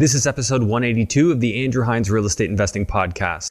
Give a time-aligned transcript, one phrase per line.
[0.00, 3.48] This is episode 182 of the Andrew Hines Real Estate Investing Podcast.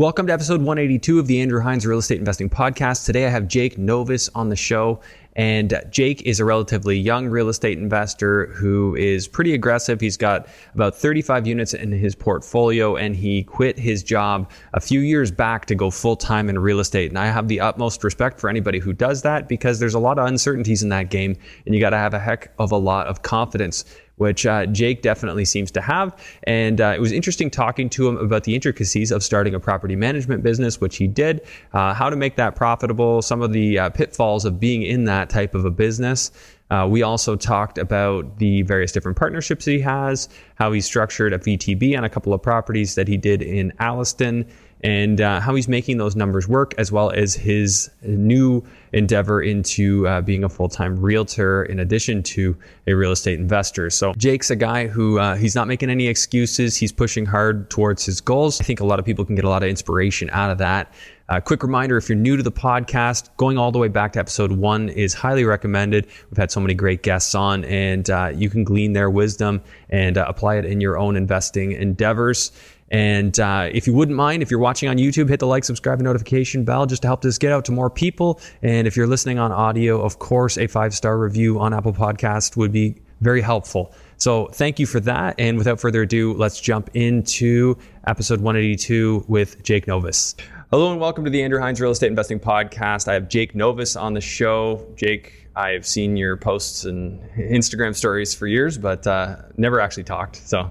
[0.00, 3.04] Welcome to episode 182 of the Andrew Hines Real Estate Investing Podcast.
[3.04, 4.98] Today I have Jake Novis on the show.
[5.36, 10.00] And uh, Jake is a relatively young real estate investor who is pretty aggressive.
[10.00, 15.00] He's got about 35 units in his portfolio and he quit his job a few
[15.00, 17.10] years back to go full time in real estate.
[17.10, 20.18] And I have the utmost respect for anybody who does that because there's a lot
[20.18, 21.36] of uncertainties in that game
[21.66, 23.84] and you got to have a heck of a lot of confidence
[24.20, 26.14] which uh, Jake definitely seems to have.
[26.42, 29.96] And uh, it was interesting talking to him about the intricacies of starting a property
[29.96, 31.40] management business, which he did,
[31.72, 35.30] uh, how to make that profitable, some of the uh, pitfalls of being in that
[35.30, 36.30] type of a business.
[36.70, 41.38] Uh, we also talked about the various different partnerships he has, how he structured a
[41.38, 44.46] VTB on a couple of properties that he did in Alliston,
[44.82, 48.62] and uh, how he's making those numbers work, as well as his new
[48.92, 53.90] endeavor into uh, being a full-time realtor in addition to a real estate investor.
[53.90, 56.76] So Jake's a guy who uh, he's not making any excuses.
[56.76, 58.60] He's pushing hard towards his goals.
[58.60, 60.92] I think a lot of people can get a lot of inspiration out of that.
[61.28, 64.18] Uh, quick reminder if you're new to the podcast, going all the way back to
[64.18, 66.08] episode one is highly recommended.
[66.28, 70.18] We've had so many great guests on, and uh, you can glean their wisdom and
[70.18, 72.50] uh, apply it in your own investing endeavors.
[72.90, 75.98] And uh, if you wouldn't mind, if you're watching on YouTube, hit the like, subscribe,
[75.98, 78.40] and notification bell just to help this get out to more people.
[78.62, 82.56] And if you're listening on audio, of course, a five star review on Apple Podcast
[82.56, 83.92] would be very helpful.
[84.16, 85.34] So thank you for that.
[85.38, 90.34] And without further ado, let's jump into episode 182 with Jake Novis.
[90.70, 93.08] Hello and welcome to the Andrew Hines Real Estate Investing Podcast.
[93.08, 94.86] I have Jake Novis on the show.
[94.96, 100.36] Jake, I've seen your posts and Instagram stories for years, but uh, never actually talked.
[100.36, 100.70] So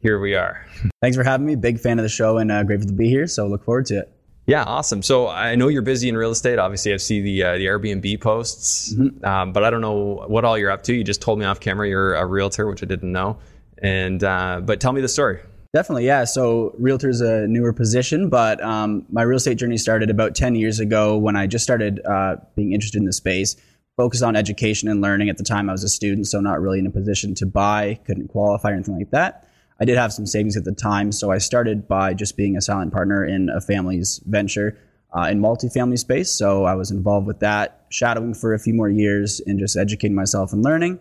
[0.00, 0.66] here we are.
[1.02, 1.54] Thanks for having me.
[1.56, 3.26] Big fan of the show and uh, grateful to be here.
[3.26, 4.12] So look forward to it.
[4.46, 5.02] Yeah, awesome.
[5.02, 6.58] So I know you're busy in real estate.
[6.58, 9.24] Obviously, I see the uh, the Airbnb posts, mm-hmm.
[9.24, 10.94] um, but I don't know what all you're up to.
[10.94, 13.38] You just told me off camera you're a realtor, which I didn't know.
[13.78, 15.40] And uh, but tell me the story.
[15.72, 16.24] Definitely, yeah.
[16.24, 20.80] So realtor's a newer position, but um, my real estate journey started about ten years
[20.80, 23.54] ago when I just started uh, being interested in the space.
[23.96, 25.28] Focused on education and learning.
[25.28, 28.00] At the time, I was a student, so not really in a position to buy,
[28.06, 29.46] couldn't qualify or anything like that.
[29.80, 32.60] I did have some savings at the time, so I started by just being a
[32.60, 34.78] silent partner in a family's venture
[35.16, 36.30] uh, in multifamily space.
[36.30, 40.14] So I was involved with that, shadowing for a few more years and just educating
[40.14, 40.98] myself and learning.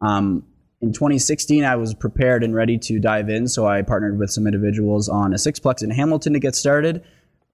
[0.00, 0.44] Um,
[0.80, 4.46] in 2016, I was prepared and ready to dive in, so I partnered with some
[4.46, 7.04] individuals on a sixplex in Hamilton to get started.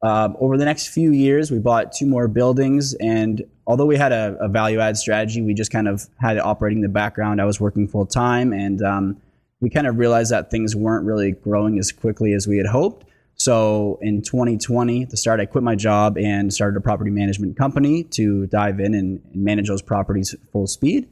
[0.00, 4.12] Uh, over the next few years, we bought two more buildings, and although we had
[4.12, 7.40] a, a value add strategy, we just kind of had it operating in the background.
[7.40, 9.20] I was working full time, and um,
[9.60, 13.06] we kind of realized that things weren't really growing as quickly as we had hoped.
[13.34, 18.02] So in 2020, the start, I quit my job and started a property management company
[18.04, 21.08] to dive in and, and manage those properties full speed.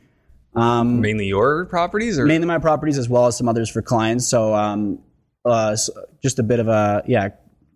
[0.54, 4.26] Um, mainly your properties, or mainly my properties, as well as some others for clients.
[4.26, 5.00] So, um,
[5.44, 5.92] uh, so
[6.22, 7.28] just a bit of a yeah,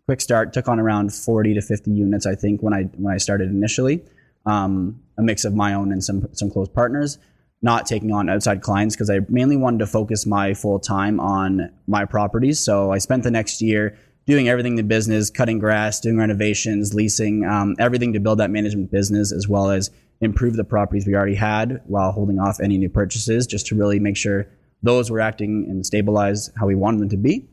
[0.06, 0.52] quick start.
[0.52, 4.02] Took on around 40 to 50 units, I think, when I when I started initially.
[4.46, 7.18] Um, a mix of my own and some some close partners
[7.62, 11.70] not taking on outside clients because I mainly wanted to focus my full time on
[11.86, 12.58] my properties.
[12.58, 16.94] So I spent the next year doing everything in the business, cutting grass, doing renovations,
[16.94, 19.90] leasing, um, everything to build that management business as well as
[20.20, 23.98] improve the properties we already had while holding off any new purchases just to really
[23.98, 24.46] make sure
[24.82, 27.48] those were acting and stabilized how we wanted them to be.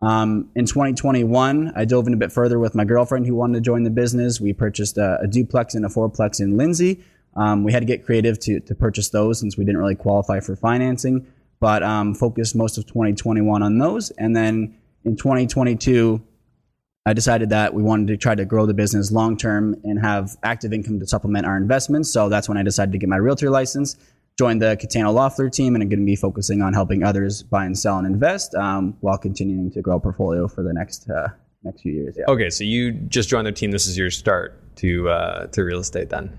[0.00, 3.60] Um, in 2021, I dove in a bit further with my girlfriend who wanted to
[3.60, 4.40] join the business.
[4.40, 7.04] We purchased a, a duplex and a fourplex in Lindsay.
[7.36, 10.40] Um, we had to get creative to, to purchase those since we didn't really qualify
[10.40, 11.26] for financing,
[11.60, 14.10] but um, focused most of 2021 on those.
[14.12, 16.22] And then in 2022,
[17.04, 20.36] I decided that we wanted to try to grow the business long term and have
[20.42, 22.12] active income to supplement our investments.
[22.12, 23.96] So that's when I decided to get my realtor license,
[24.38, 27.64] join the Catano Loeffler team, and I'm going to be focusing on helping others buy
[27.64, 31.28] and sell and invest um, while continuing to grow portfolio for the next uh,
[31.64, 32.14] next few years.
[32.16, 32.26] Yeah.
[32.28, 33.72] Okay, so you just joined the team.
[33.72, 36.38] This is your start to uh, to real estate then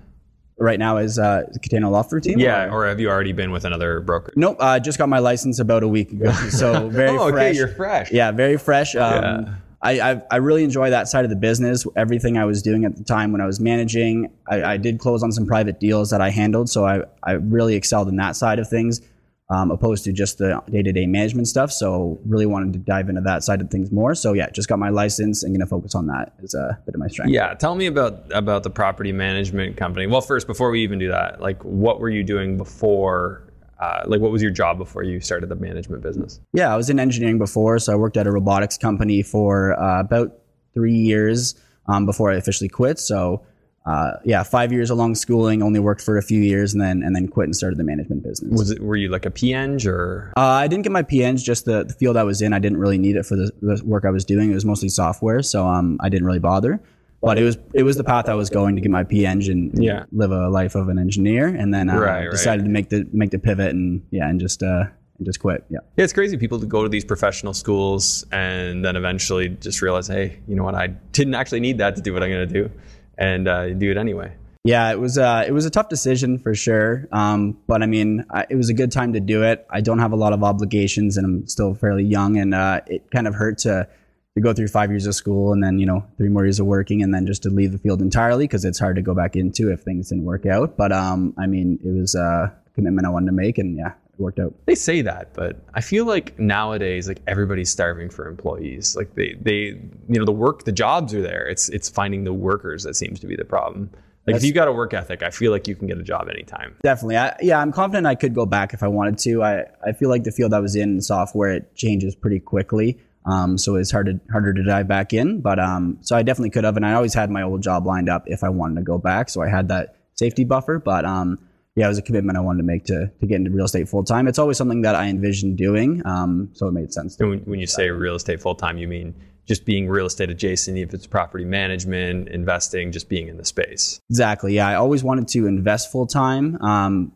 [0.58, 2.38] right now is uh, Catano Loeffler team?
[2.38, 2.84] Yeah, or?
[2.84, 2.88] or?
[2.88, 4.32] have you already been with another broker?
[4.36, 7.50] Nope, I uh, just got my license about a week ago, so very oh, fresh.
[7.50, 8.12] okay, you're fresh.
[8.12, 8.94] Yeah, very fresh.
[8.94, 9.54] Um, yeah.
[9.82, 11.86] I, I, I really enjoy that side of the business.
[11.94, 15.22] Everything I was doing at the time when I was managing, I, I did close
[15.22, 18.58] on some private deals that I handled, so I I really excelled in that side
[18.58, 19.00] of things
[19.50, 21.70] um, opposed to just the day-to-day management stuff.
[21.70, 24.14] So really wanted to dive into that side of things more.
[24.14, 26.94] So yeah, just got my license and going to focus on that as a bit
[26.94, 27.32] of my strength.
[27.32, 30.06] Yeah, tell me about about the property management company.
[30.06, 33.42] Well, first, before we even do that, like what were you doing before?
[33.78, 36.40] Uh, like what was your job before you started the management business?
[36.52, 40.00] Yeah, I was in engineering before, so I worked at a robotics company for uh,
[40.00, 40.32] about
[40.72, 41.54] three years
[41.86, 42.98] um, before I officially quit.
[42.98, 43.44] So
[43.86, 47.02] uh, yeah, five years of long schooling, only worked for a few years, and then
[47.02, 48.50] and then quit and started the management business.
[48.58, 50.32] Was it were you like a PEng or?
[50.36, 52.52] Uh, I didn't get my PEng, just the, the field I was in.
[52.52, 54.50] I didn't really need it for the, the work I was doing.
[54.50, 56.80] It was mostly software, so um, I didn't really bother.
[57.20, 59.72] But it was it was the path I was going to get my PEng and
[59.82, 60.04] Yeah.
[60.12, 62.30] live a life of an engineer, and then uh, Right, right.
[62.30, 64.84] decided to make the make the pivot and yeah, and just uh,
[65.18, 65.64] and just quit.
[65.70, 65.78] Yeah.
[65.96, 66.36] Yeah, it's crazy.
[66.36, 70.64] People to go to these professional schools and then eventually just realize, hey, you know
[70.64, 70.74] what?
[70.74, 72.70] I didn't actually need that to do what I'm going to do,
[73.18, 74.32] and uh, do it anyway.
[74.64, 77.06] Yeah, it was uh, it was a tough decision for sure.
[77.12, 79.66] Um, but I mean, I, it was a good time to do it.
[79.68, 83.10] I don't have a lot of obligations, and I'm still fairly young, and uh, it
[83.10, 83.86] kind of hurt to
[84.34, 86.66] to go through five years of school and then you know three more years of
[86.66, 89.36] working, and then just to leave the field entirely because it's hard to go back
[89.36, 90.78] into if things didn't work out.
[90.78, 93.92] But um, I mean, it was uh, a commitment I wanted to make, and yeah,
[94.14, 94.54] it worked out.
[94.66, 98.96] They say that, but I feel like nowadays, like everybody's starving for employees.
[98.96, 99.78] Like they, they,
[100.08, 101.46] you know, the work, the jobs are there.
[101.46, 103.90] It's, it's finding the workers that seems to be the problem.
[104.26, 106.02] Like if That's- you got a work ethic, I feel like you can get a
[106.02, 106.76] job anytime.
[106.82, 107.18] Definitely.
[107.18, 109.42] I, yeah, I'm confident I could go back if I wanted to.
[109.42, 112.98] I, I feel like the field I was in, software, it changes pretty quickly.
[113.26, 115.40] Um, so it's hard to, harder to dive back in.
[115.40, 116.76] But um, so I definitely could have.
[116.76, 119.28] And I always had my old job lined up if I wanted to go back.
[119.28, 120.78] So I had that safety buffer.
[120.78, 121.38] But um,
[121.76, 123.88] yeah, it was a commitment I wanted to make to, to get into real estate
[123.88, 124.28] full time.
[124.28, 126.02] It's always something that I envisioned doing.
[126.06, 127.18] Um, so it made sense.
[127.18, 129.14] When, when you say real estate full time, you mean
[129.46, 134.00] just being real estate adjacent, if it's property management, investing, just being in the space.
[134.08, 134.54] Exactly.
[134.54, 137.12] Yeah, I always wanted to invest full time, um,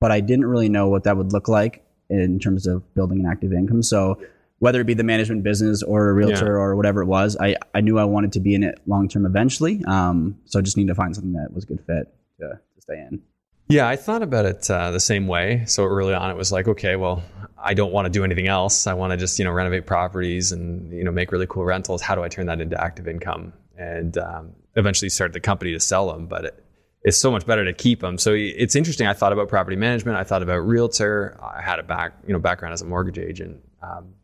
[0.00, 3.26] but I didn't really know what that would look like in terms of building an
[3.26, 3.82] active income.
[3.82, 4.22] So
[4.58, 6.62] whether it be the management business or a realtor Yeah.
[6.62, 9.26] or whatever it was, I, I knew I wanted to be in it long term
[9.26, 9.82] eventually.
[9.86, 12.80] Um, so I just need to find something that was a good fit to, to
[12.80, 13.22] stay in.
[13.68, 15.64] Yeah, I thought about it uh, the same way.
[15.66, 17.22] So early on, it was like, okay, well,
[17.56, 18.86] I don't want to do anything else.
[18.86, 22.02] I want to just, you know, renovate properties and, you know, make really cool rentals.
[22.02, 23.52] How do I turn that into active income?
[23.78, 26.64] And um, eventually started the company to sell them, but it,
[27.02, 28.18] it's so much better to keep them.
[28.18, 29.06] So it's interesting.
[29.06, 30.18] I thought about property management.
[30.18, 31.38] I thought about realtor.
[31.42, 33.60] I had a back, you know, background as a mortgage agent.
[33.82, 34.14] Um,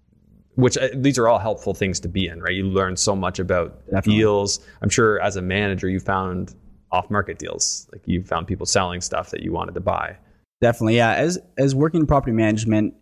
[0.54, 2.54] which uh, these are all helpful things to be in, right?
[2.54, 4.16] You learn so much about Definitely.
[4.16, 4.60] deals.
[4.82, 6.52] I'm sure as a manager, you found
[6.92, 7.88] off-market deals.
[7.92, 10.16] Like you found people selling stuff that you wanted to buy.
[10.60, 11.14] Definitely, yeah.
[11.14, 12.94] As as working in property management,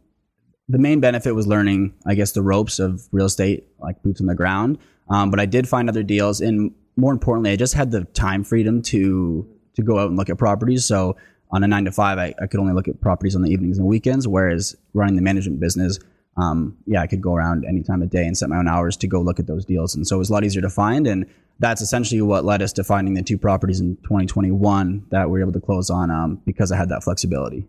[0.68, 4.26] the main benefit was learning, I guess, the ropes of real estate, like boots on
[4.26, 4.78] the ground.
[5.08, 8.44] Um, but I did find other deals, and more importantly, I just had the time
[8.44, 10.84] freedom to to go out and look at properties.
[10.84, 11.16] So
[11.50, 13.78] on a nine to five, I, I could only look at properties on the evenings
[13.78, 14.26] and weekends.
[14.26, 15.98] Whereas running the management business,
[16.36, 18.96] um, yeah, I could go around any time of day and set my own hours
[18.98, 19.94] to go look at those deals.
[19.94, 21.06] And so it was a lot easier to find.
[21.06, 21.26] And
[21.58, 25.40] that's essentially what led us to finding the two properties in 2021 that we were
[25.40, 27.66] able to close on um, because I had that flexibility.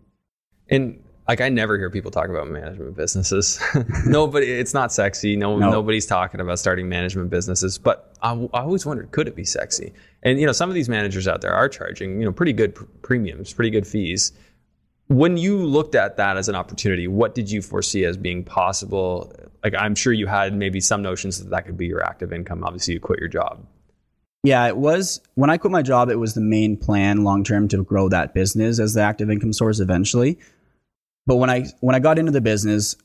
[0.68, 3.58] And like I never hear people talk about management businesses.
[4.06, 5.36] Nobody, it's not sexy.
[5.36, 5.70] No, No.
[5.70, 7.78] nobody's talking about starting management businesses.
[7.78, 9.92] But I, I always wondered, could it be sexy?
[10.22, 12.74] And you know, some of these managers out there are charging, you know, pretty good
[12.74, 14.32] pr- premiums, pretty good fees.
[15.08, 19.32] When you looked at that as an opportunity, what did you foresee as being possible?
[19.64, 22.62] Like, I'm sure you had maybe some notions that that could be your active income.
[22.62, 23.66] Obviously, you quit your job.
[24.44, 27.68] Yeah, it was when I quit my job, it was the main plan long term
[27.68, 30.38] to grow that business as the active income source eventually.
[31.26, 32.96] But when I when I got into the business,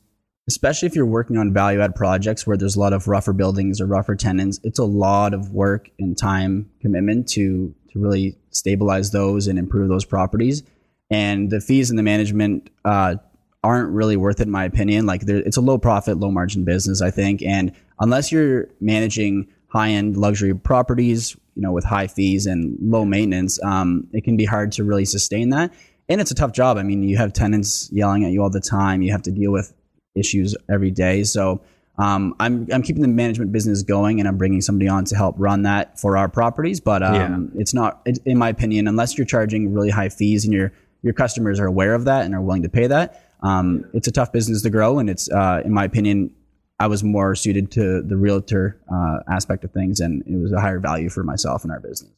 [0.48, 3.82] especially if you're working on value add projects where there's a lot of rougher buildings
[3.82, 9.12] or rougher tenants, it's a lot of work and time commitment to to really stabilize
[9.12, 10.64] those and improve those properties.
[11.10, 13.16] And the fees and the management uh,
[13.64, 15.06] aren't really worth it in my opinion.
[15.06, 17.42] Like it's a low profit, low margin business, I think.
[17.42, 23.06] And unless you're managing high end luxury properties, you know, with high fees and low
[23.06, 25.74] maintenance, um, it can be hard to really sustain that.
[26.10, 26.78] And it's a tough job.
[26.78, 29.02] I mean, you have tenants yelling at you all the time.
[29.02, 29.74] You have to deal with
[30.16, 31.24] issues every day.
[31.24, 31.62] So
[31.98, 35.36] um, I'm I'm keeping the management business going, and I'm bringing somebody on to help
[35.38, 36.80] run that for our properties.
[36.80, 40.54] But um, it's not, it, in my opinion, unless you're charging really high fees and
[40.54, 43.30] your your customers are aware of that and are willing to pay that.
[43.44, 46.34] Um, it's a tough business to grow, and it's, uh, in my opinion,
[46.80, 50.60] I was more suited to the realtor uh, aspect of things, and it was a
[50.60, 52.12] higher value for myself and our business.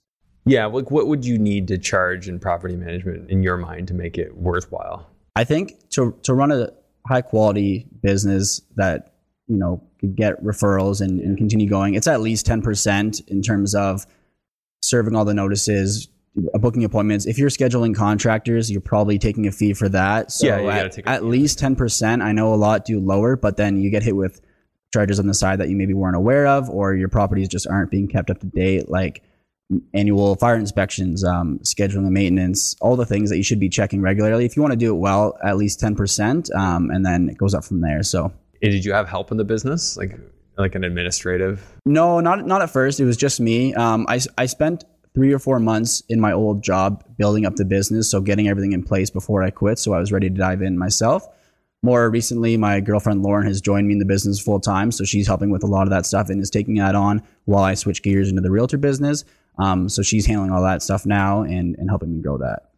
[0.45, 3.95] Yeah, like what would you need to charge in property management in your mind to
[3.95, 5.09] make it worthwhile?
[5.35, 6.69] I think to to run a
[7.07, 9.15] high quality business that
[9.47, 13.41] you know could get referrals and, and continue going, it's at least ten percent in
[13.41, 14.05] terms of
[14.81, 17.25] serving all the notices, booking appointments.
[17.25, 20.31] If you're scheduling contractors, you're probably taking a fee for that.
[20.31, 22.21] So Yeah, at, at least ten percent.
[22.21, 24.41] I know a lot do lower, but then you get hit with
[24.93, 27.91] charges on the side that you maybe weren't aware of, or your properties just aren't
[27.91, 29.23] being kept up to date, like
[29.93, 34.01] annual fire inspections, um, scheduling and maintenance, all the things that you should be checking
[34.01, 34.45] regularly.
[34.45, 37.53] If you want to do it well, at least 10%, um, and then it goes
[37.53, 38.03] up from there.
[38.03, 39.97] So, And did you have help in the business?
[39.97, 40.19] Like,
[40.57, 41.65] like an administrative?
[41.85, 42.99] No, not not at first.
[42.99, 43.73] It was just me.
[43.73, 47.65] Um, I I spent three or four months in my old job building up the
[47.65, 49.79] business, so getting everything in place before I quit.
[49.79, 51.27] So I was ready to dive in myself.
[51.81, 55.25] More recently, my girlfriend Lauren has joined me in the business full time, so she's
[55.25, 58.03] helping with a lot of that stuff and is taking that on while I switch
[58.03, 59.23] gears into the realtor business.
[59.57, 62.71] Um, so she's handling all that stuff now and and helping me grow that.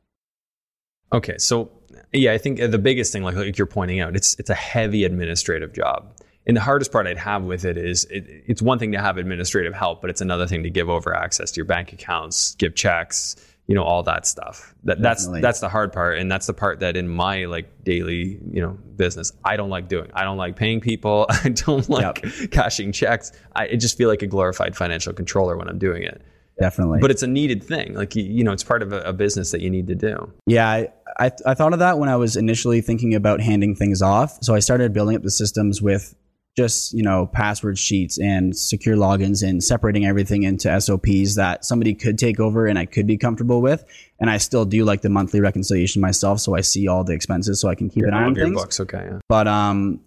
[1.11, 1.71] Okay, so
[2.11, 5.05] yeah, I think the biggest thing, like, like you're pointing out, it's it's a heavy
[5.05, 6.13] administrative job.
[6.47, 9.17] And the hardest part I'd have with it is it, it's one thing to have
[9.17, 12.73] administrative help, but it's another thing to give over access to your bank accounts, give
[12.73, 13.35] checks,
[13.67, 14.73] you know, all that stuff.
[14.85, 18.39] That that's that's the hard part, and that's the part that in my like daily,
[18.49, 20.09] you know, business, I don't like doing.
[20.13, 21.25] I don't like paying people.
[21.29, 23.33] I don't like cashing checks.
[23.55, 26.21] I, I just feel like a glorified financial controller when I'm doing it.
[26.59, 26.99] Definitely.
[27.01, 27.93] But it's a needed thing.
[27.93, 30.31] Like you, you know, it's part of a, a business that you need to do.
[30.45, 30.87] Yeah, I,
[31.19, 34.37] I, I thought of that when I was initially thinking about handing things off.
[34.41, 36.15] So I started building up the systems with
[36.57, 41.93] just you know password sheets and secure logins and separating everything into SOPs that somebody
[41.93, 43.85] could take over and I could be comfortable with.
[44.19, 47.61] And I still do like the monthly reconciliation myself, so I see all the expenses,
[47.61, 48.59] so I can keep an eye on things.
[48.59, 49.05] books, okay.
[49.09, 49.19] Yeah.
[49.29, 50.01] But um,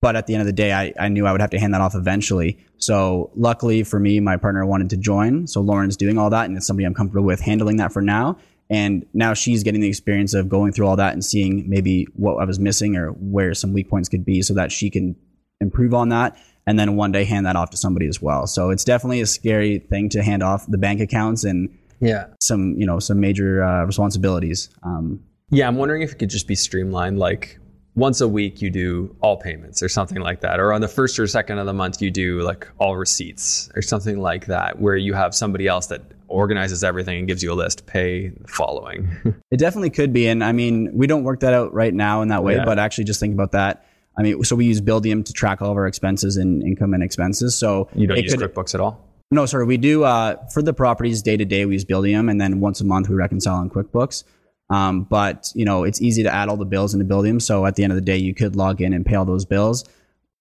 [0.00, 1.74] but at the end of the day, I, I knew I would have to hand
[1.74, 2.58] that off eventually.
[2.78, 5.46] So luckily for me, my partner wanted to join.
[5.46, 8.38] So Lauren's doing all that, and it's somebody I'm comfortable with handling that for now.
[8.70, 12.36] And now she's getting the experience of going through all that and seeing maybe what
[12.36, 15.16] I was missing or where some weak points could be, so that she can
[15.62, 16.36] improve on that.
[16.66, 18.46] And then one day hand that off to somebody as well.
[18.46, 21.68] So it's definitely a scary thing to hand off the bank accounts and
[22.00, 22.26] Yeah.
[22.40, 24.68] some you know some major uh, responsibilities.
[24.82, 27.58] Um, Yeah, I'm wondering if it could just be streamlined like
[27.94, 31.18] once a week you do all payments or something like that or on the first
[31.18, 34.96] or second of the month you do like all receipts or something like that where
[34.96, 39.06] you have somebody else that organizes everything and gives you a list pay the following
[39.50, 40.26] It definitely could be.
[40.28, 42.64] And I mean, we don't work that out right now in that way, Yeah.
[42.64, 43.84] but actually just think about that.
[44.16, 47.02] I mean, so we use Buildium to track all of our expenses and income and
[47.02, 47.56] expenses.
[47.56, 50.74] So you don't use could, quickbooks at all no, sorry, we do uh, for the
[50.74, 51.64] properties day to day.
[51.64, 54.24] We use Buildium, and then once a month we reconcile on QuickBooks.
[54.68, 57.40] Um, but you know, it's easy to add all the bills into Buildium.
[57.40, 59.46] So at the end of the day, you could log in and pay all those
[59.46, 59.84] bills.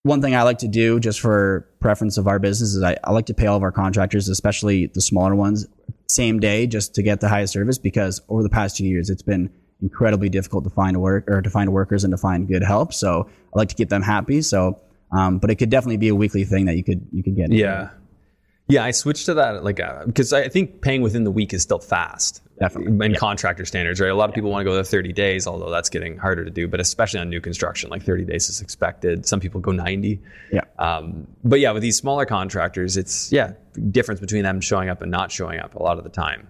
[0.04, 3.12] One thing I like to do, just for preference of our business, is I, I
[3.12, 5.68] like to pay all of our contractors, especially the smaller ones,
[6.10, 7.78] same day, just to get the highest service.
[7.78, 9.50] Because over the past two years, it's been
[9.82, 12.94] incredibly difficult to find work or to find workers and to find good help.
[12.94, 14.42] So I like to keep them happy.
[14.42, 14.80] So,
[15.12, 17.46] um, but it could definitely be a weekly thing that you could you could get.
[17.46, 17.58] into.
[17.58, 17.90] yeah
[18.68, 21.80] yeah i switched to that like because i think paying within the week is still
[21.80, 23.08] fast Definitely.
[23.08, 25.72] in contractor standards right a lot of people want to go to 30 days although
[25.72, 29.26] that's getting harder to do but especially on new construction like 30 days is expected
[29.26, 30.22] some people go 90
[30.54, 30.62] Yeah.
[30.78, 33.54] Um, but yeah, with these smaller contractors, it's yeah,
[33.90, 36.48] difference between them showing up and not showing up a lot of the time.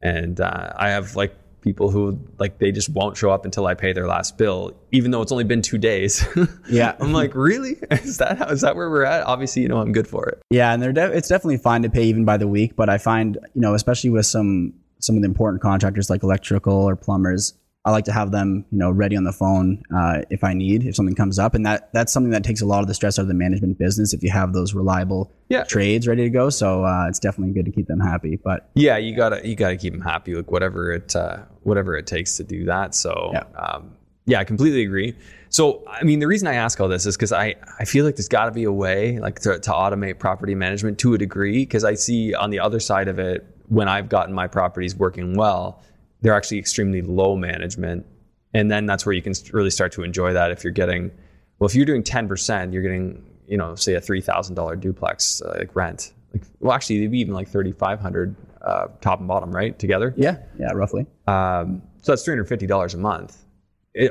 [0.00, 3.74] And uh, I have like people who like they just won't show up until I
[3.74, 6.26] pay their last bill, even though it's only been two days.
[6.70, 6.96] Yeah.
[7.00, 7.78] I'm like, really?
[7.90, 9.22] Is that how, is that where we're at?
[9.26, 10.42] Obviously, you know, I'm good for it.
[10.50, 12.98] Yeah, and they're de- it's definitely fine to pay even by the week, but I
[12.98, 17.54] find you know especially with some some of the important contractors like electrical or plumbers,
[17.88, 20.84] I like to have them you know ready on the phone uh, if I need
[20.84, 23.18] if something comes up, and that that's something that takes a lot of the stress
[23.18, 25.64] out of the management business if you have those reliable Yeah.
[25.64, 26.50] trades ready to go.
[26.50, 28.36] So uh, it's definitely good to keep them happy.
[28.36, 32.06] But Yeah, you gotta you gotta keep them happy, like whatever it uh, whatever it
[32.06, 32.94] takes to do that.
[32.94, 33.44] So Yeah.
[33.58, 33.92] um,
[34.26, 35.16] yeah, I completely agree.
[35.48, 38.16] So I mean, the reason I ask all this is because I I feel like
[38.16, 41.60] there's got to be a way like to, to automate property management to a degree
[41.64, 45.34] because I see on the other side of it when I've gotten my properties working
[45.36, 45.82] well,
[46.22, 48.06] they're actually extremely low management,
[48.54, 51.10] and then that's where you can really start to enjoy that if you're getting
[51.58, 55.74] well if you're doing 10% you're getting you know say a $3000 duplex uh, like
[55.74, 56.12] rent.
[56.32, 60.14] Like well actually they'd be even like 3500 uh, top and bottom right together?
[60.16, 61.06] Yeah, yeah, roughly.
[61.26, 63.44] um, so that's $350 a month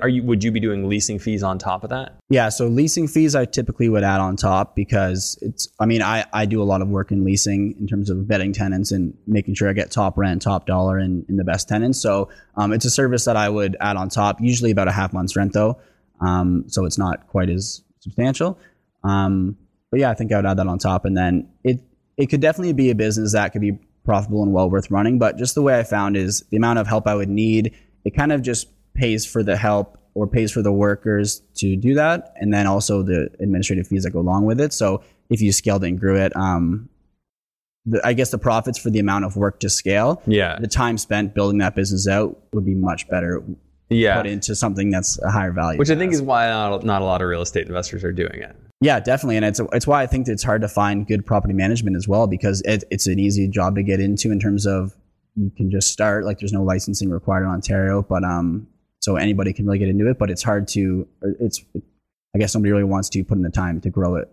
[0.01, 3.07] are you would you be doing leasing fees on top of that Yeah, so leasing
[3.07, 6.65] fees I typically would add on top because it's I mean I, I do a
[6.65, 9.91] lot of work in leasing in terms of vetting tenants and making sure I get
[9.91, 12.01] top rent, top dollar and, and the best tenants.
[12.01, 15.13] So um, it's a service that I would add on top, usually about a half
[15.13, 15.79] month's rent though.
[16.21, 18.59] Um, so it's not quite as substantial.
[19.03, 19.57] Um,
[19.91, 21.81] but yeah, I think I would add that on top and then it
[22.17, 25.19] it could definitely be a business that could be profitable and well worth running.
[25.19, 28.15] But just the way I found is the amount of help I would need, it
[28.15, 32.33] kind of just pays for the help or pays for the workers to do that,
[32.37, 34.73] and then also the administrative fees that go along with it.
[34.73, 36.89] So if you scaled it and grew it, um,
[37.85, 40.97] the, I guess the profits for the amount of work to scale, yeah the time
[40.97, 43.43] spent building that business out would be much better
[43.89, 45.79] yeah put into something that's a higher value.
[45.79, 48.41] which i think is why not, not a lot of real estate investors are doing
[48.41, 51.53] it Yeah, definitely, and it's it's why I think it's hard to find good property
[51.53, 54.93] management as well because it, it's an easy job to get into in terms of
[55.35, 56.25] you can just start.
[56.25, 58.67] Like there's no licensing required in Ontario, but um,
[58.99, 60.17] so anybody can really get into it.
[60.17, 61.07] But it's hard to.
[61.39, 61.63] It's
[62.35, 64.29] I guess somebody really wants to put in the time to grow it.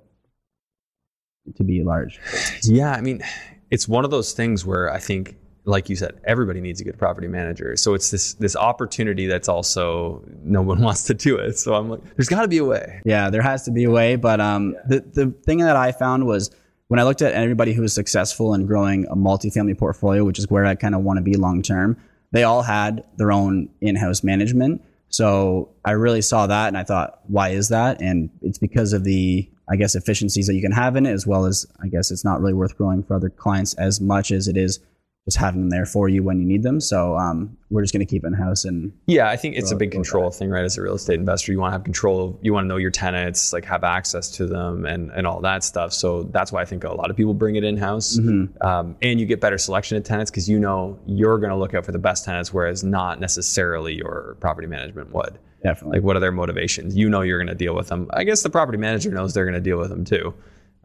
[1.56, 2.20] to be large.
[2.62, 3.22] Yeah, I mean,
[3.70, 6.98] it's one of those things where I think, like you said, everybody needs a good
[6.98, 7.76] property manager.
[7.76, 11.58] So it's this this opportunity that's also no one wants to do it.
[11.58, 13.00] So I'm like, there's got to be a way.
[13.04, 14.16] Yeah, there has to be a way.
[14.16, 16.50] But um, the the thing that I found was
[16.88, 20.48] when I looked at everybody who was successful in growing a multifamily portfolio, which is
[20.50, 21.96] where I kind of want to be long term,
[22.34, 24.82] they all had their own in-house management.
[25.08, 28.02] So I really saw that and I thought, why is that?
[28.02, 31.28] And it's because of the, I guess, efficiencies that you can have in it, as
[31.28, 34.48] well as I guess it's not really worth growing for other clients as much as
[34.48, 34.80] it is
[35.26, 36.80] just having them there for you when you need them.
[36.80, 39.70] So um, we're just going to keep it in house and yeah, I think it's
[39.70, 40.64] a big control thing, right?
[40.64, 42.38] As a real estate investor, you want to have control.
[42.42, 45.64] You want to know your tenants, like have access to them, and and all that
[45.64, 45.94] stuff.
[45.94, 48.66] So that's why I think a lot of people bring it in house, Mm-hmm.
[48.66, 51.72] um, and you get better selection of tenants because you know you're going to look
[51.72, 55.38] out for the best tenants, whereas not necessarily your property management would.
[55.62, 55.98] definitely.
[56.00, 56.94] Like, what are their motivations?
[56.94, 58.10] You know you're going to deal with them.
[58.12, 60.34] I guess the property manager knows they're going to deal with them too.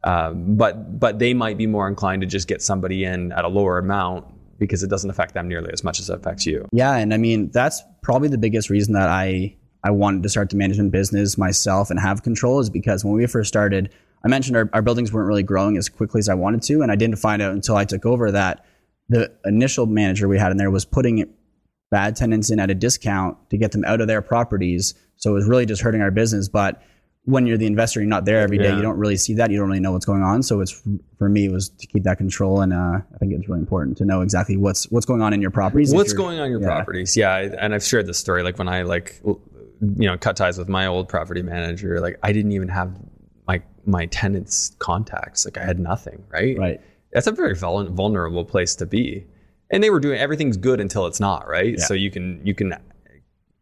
[0.03, 3.47] Um, but but they might be more inclined to just get somebody in at a
[3.47, 4.25] lower amount
[4.57, 6.67] because it doesn't affect them nearly as much as it affects you.
[6.71, 10.49] Yeah, and I mean that's probably the biggest reason that I I wanted to start
[10.49, 14.57] the management business myself and have control is because when we first started, I mentioned
[14.57, 17.17] our, our buildings weren't really growing as quickly as I wanted to, and I didn't
[17.17, 18.65] find out until I took over that
[19.07, 21.33] the initial manager we had in there was putting
[21.89, 24.93] bad tenants in at a discount to get them out of their properties.
[25.17, 26.47] So it was really just hurting our business.
[26.47, 26.81] But
[27.29, 28.69] when you're the investor, you're not there every day.
[28.69, 28.75] Yeah.
[28.75, 29.51] You don't really see that.
[29.51, 30.41] You don't really know what's going on.
[30.41, 30.81] So it's
[31.17, 33.97] for me, it was to keep that control, and uh, I think it's really important
[33.97, 35.93] to know exactly what's what's going on in your properties.
[35.93, 36.67] What's going on in your yeah.
[36.67, 37.15] properties?
[37.15, 38.41] Yeah, I, and I've shared this story.
[38.41, 39.45] Like when I like, you
[39.81, 41.99] know, cut ties with my old property manager.
[41.99, 42.97] Like I didn't even have
[43.47, 45.45] my my tenants' contacts.
[45.45, 46.23] Like I had nothing.
[46.29, 46.57] Right.
[46.57, 46.81] Right.
[47.13, 49.25] That's a very vulnerable place to be.
[49.71, 51.47] And they were doing everything's good until it's not.
[51.47, 51.77] Right.
[51.77, 51.85] Yeah.
[51.85, 52.73] So you can you can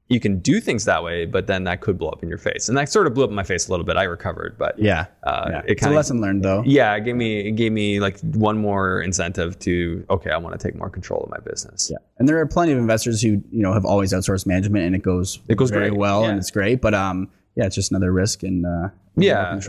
[0.09, 2.69] you can do things that way, but then that could blow up in your face.
[2.69, 3.97] And that sort of blew up in my face a little bit.
[3.97, 5.07] I recovered, but Yeah.
[5.23, 5.59] uh, yeah.
[5.65, 6.63] it it's a lesson learned though.
[6.65, 10.57] yeah, it gave me it gave me like one more incentive to okay, I want
[10.57, 11.89] to take more control of my business.
[11.91, 11.97] Yeah.
[12.19, 15.03] And there are plenty of investors who, you know, have always outsourced management and it
[15.03, 16.29] goes It goes very great, well yeah.
[16.29, 16.79] and it's great.
[16.81, 19.51] But um yeah, it's just another risk and uh Yeah.
[19.51, 19.61] more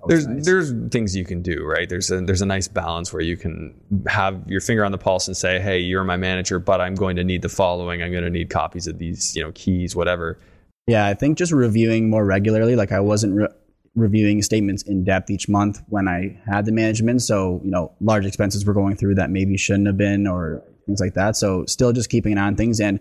[0.00, 0.70] control is, is always There's nice.
[0.70, 1.88] there's things you can do, right?
[1.88, 3.74] There's a there's a nice balance where you can
[4.06, 7.16] have your finger on the pulse and say, "Hey, you're my manager, but I'm going
[7.16, 8.02] to need the following.
[8.02, 10.38] I'm going to need copies of these, you know, keys, whatever."
[10.86, 12.74] Yeah, I think just reviewing more regularly.
[12.76, 13.48] Like I wasn't re-
[13.94, 17.22] reviewing statements in depth each month when I had the management.
[17.22, 21.00] So, you know, large expenses were going through that maybe shouldn't have been or things
[21.00, 21.36] like that.
[21.36, 22.80] So still just keeping an eye on things.
[22.80, 23.00] And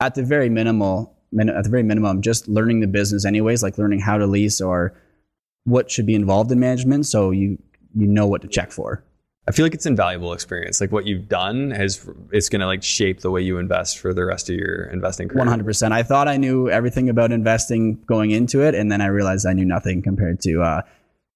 [0.00, 3.78] at the very minimal, min- at the very minimum, just learning the business anyways, like
[3.78, 4.94] learning how to lease or
[5.64, 7.06] what should be involved in management.
[7.06, 7.58] So you,
[7.94, 9.04] you know what to check for.
[9.48, 10.80] I feel like it's invaluable experience.
[10.80, 14.14] Like what you've done has it's going to like shape the way you invest for
[14.14, 15.38] the rest of your investing career.
[15.38, 15.92] One hundred percent.
[15.92, 19.52] I thought I knew everything about investing going into it, and then I realized I
[19.54, 20.82] knew nothing compared to uh,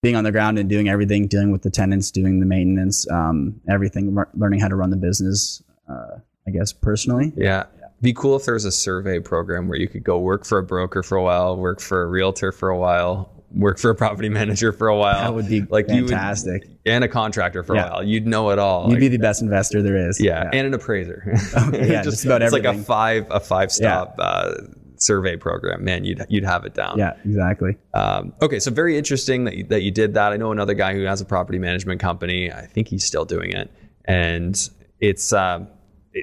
[0.02, 3.60] being on the ground and doing everything, dealing with the tenants, doing the maintenance, um,
[3.68, 5.62] everything, learning how to run the business.
[5.90, 7.32] Uh, I guess personally.
[7.36, 7.64] Yeah.
[8.02, 10.62] Be cool if there was a survey program where you could go work for a
[10.62, 14.28] broker for a while, work for a realtor for a while, work for a property
[14.40, 15.20] manager for a while.
[15.22, 16.66] That would be like you would- fantastic.
[16.86, 17.86] and a contractor for Yeah.
[17.86, 18.02] a while.
[18.04, 18.84] You'd know it all.
[18.88, 20.20] You'd Like, be the best investor there is.
[20.20, 21.34] yeah, and an appraiser.
[21.68, 24.54] Okay, yeah, just about it's like a five a five stop uh,
[24.96, 25.84] survey program.
[25.84, 26.98] Man, you'd you'd have it down.
[26.98, 27.76] yeah, exactly.
[27.94, 30.32] Um, okay, so very interesting that you, that you did that.
[30.32, 32.50] I know another guy who has a property management company.
[32.52, 33.70] I think he's still doing it,
[34.04, 34.56] and
[35.00, 35.68] it's um,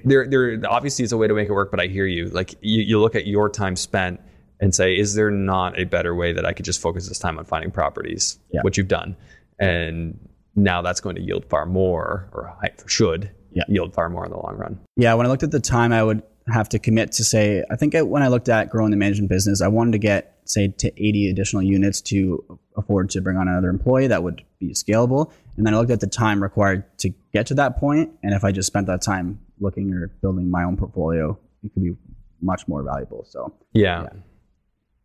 [0.03, 0.27] there.
[0.27, 2.27] There obviously is a way to make it work, but I hear you.
[2.29, 4.19] Like you, you look at your time spent
[4.61, 7.37] and say, is there not a better way that I could just focus this time
[7.39, 8.61] on finding properties, Yeah.
[8.61, 9.15] which you've done,
[9.59, 10.17] and
[10.55, 13.63] now that's going to yield far more, or I should Yeah.
[13.67, 14.79] yield far more in the long run.
[14.95, 17.75] Yeah, when I looked at the time, I would have to commit to say, I
[17.75, 20.87] think when I looked at growing the management business, I wanted to get, say, to
[21.03, 25.31] 80 additional units to afford to bring on another employee that would be scalable.
[25.57, 28.43] And then I looked at the time required to get to that point, And if
[28.43, 31.95] I just spent that time looking or building my own portfolio, it could be
[32.41, 33.23] much more valuable.
[33.29, 34.03] So, Yeah.
[34.03, 34.09] Yeah,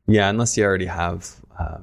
[0.09, 1.79] unless you already have uh,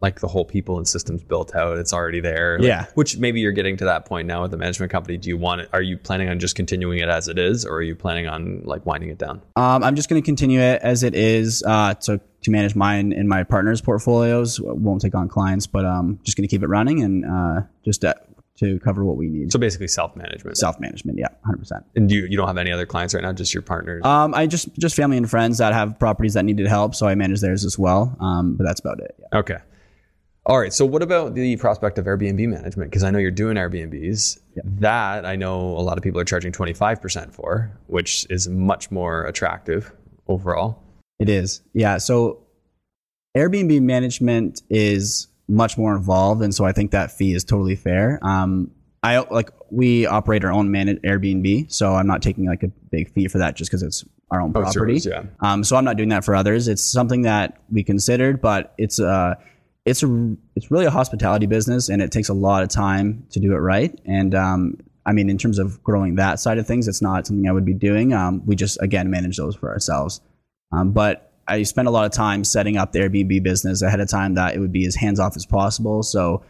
[0.00, 2.58] like the whole people and systems built out, it's already there.
[2.58, 2.86] Like, Yeah.
[2.94, 5.16] Which maybe you're getting to that point now with the management company.
[5.16, 5.68] Do you want it?
[5.72, 8.62] Are you planning on just continuing it as it is, or are you planning on
[8.64, 9.40] like winding it down?
[9.56, 13.12] um, I'm just going to continue it as it is uh, to, to manage mine
[13.12, 14.60] and my partner's portfolios.
[14.60, 18.04] Won't take on clients, but um, just going to keep it running and uh, just
[18.04, 18.14] uh,
[18.62, 19.52] to cover what we need.
[19.52, 20.56] So basically, self management.
[20.56, 21.84] Self management, yeah, 100%.
[21.96, 23.32] and do you, you don't have any other clients right now?
[23.32, 24.04] Just your partners.
[24.04, 27.14] Um, I just just family and friends that have properties that needed help, so I
[27.14, 28.16] manage theirs as well.
[28.20, 29.14] Um, but that's about it.
[29.18, 29.38] Yeah.
[29.38, 29.58] Okay.
[30.44, 30.72] All right.
[30.72, 32.90] So, what about the prospect of Airbnb management?
[32.90, 34.38] Because I know you're doing Airbnbs.
[34.64, 39.24] That I know a lot of people are charging 25% for, which is much more
[39.24, 39.92] attractive
[40.26, 40.82] overall.
[41.20, 41.98] It is, yeah.
[41.98, 42.40] So
[43.36, 48.18] Airbnb management is much more involved, and so I think that fee is totally fair.
[48.22, 48.70] Um,
[49.02, 53.12] I like we operate our own managed Airbnb, so I'm not taking like a big
[53.12, 54.92] fee for that just because it's our own Oh, property.
[54.94, 55.24] yours, yeah.
[55.40, 56.68] Um, so I'm not doing that for others.
[56.68, 59.34] It's something that we considered, but it's uh
[59.84, 63.40] it's a it's really a hospitality business, and it takes a lot of time to
[63.40, 63.98] do it right.
[64.04, 67.48] And um, I mean, in terms of growing that side of things, it's not something
[67.48, 68.12] I would be doing.
[68.12, 70.20] Um, we just again manage those for ourselves.
[70.70, 74.08] Um, but I spent a lot of time setting up the Airbnb business ahead of
[74.08, 76.02] time that it would be as hands off as possible.
[76.02, 76.42] So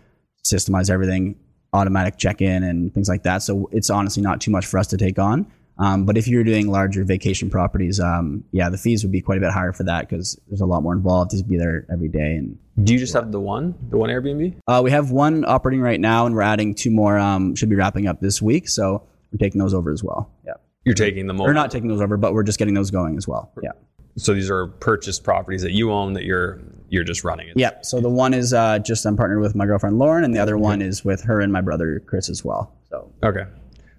[0.45, 1.37] systemize everything,
[1.73, 3.43] automatic check in, and things like that.
[3.43, 5.51] So it's honestly not too much for us to take on.
[5.79, 9.39] Um, but if you're doing larger vacation properties, um, yeah, the fees would be quite
[9.39, 12.09] a bit higher for that because there's a lot more involved to be there every
[12.09, 12.37] day.
[12.37, 14.55] And Do you just have the one, the one Airbnb?
[14.69, 17.19] uh, we have one operating right now, and we're adding two more.
[17.19, 20.31] Um, should be wrapping up this week, so we're taking those over as well.
[20.47, 20.53] Yeah,
[20.85, 21.49] You're taking them over.
[21.49, 23.51] we're not taking those over, but we're just getting those going as well.
[23.63, 23.71] Yeah.
[24.17, 27.55] So these are purchased properties that you own that you're you're just running it.
[27.57, 27.71] Yeah.
[27.83, 30.59] So the one is uh, just I'm partnered with my girlfriend Lauren, and the other
[30.59, 32.75] one is with her and my brother Chris as well.
[32.91, 33.45] So Okay.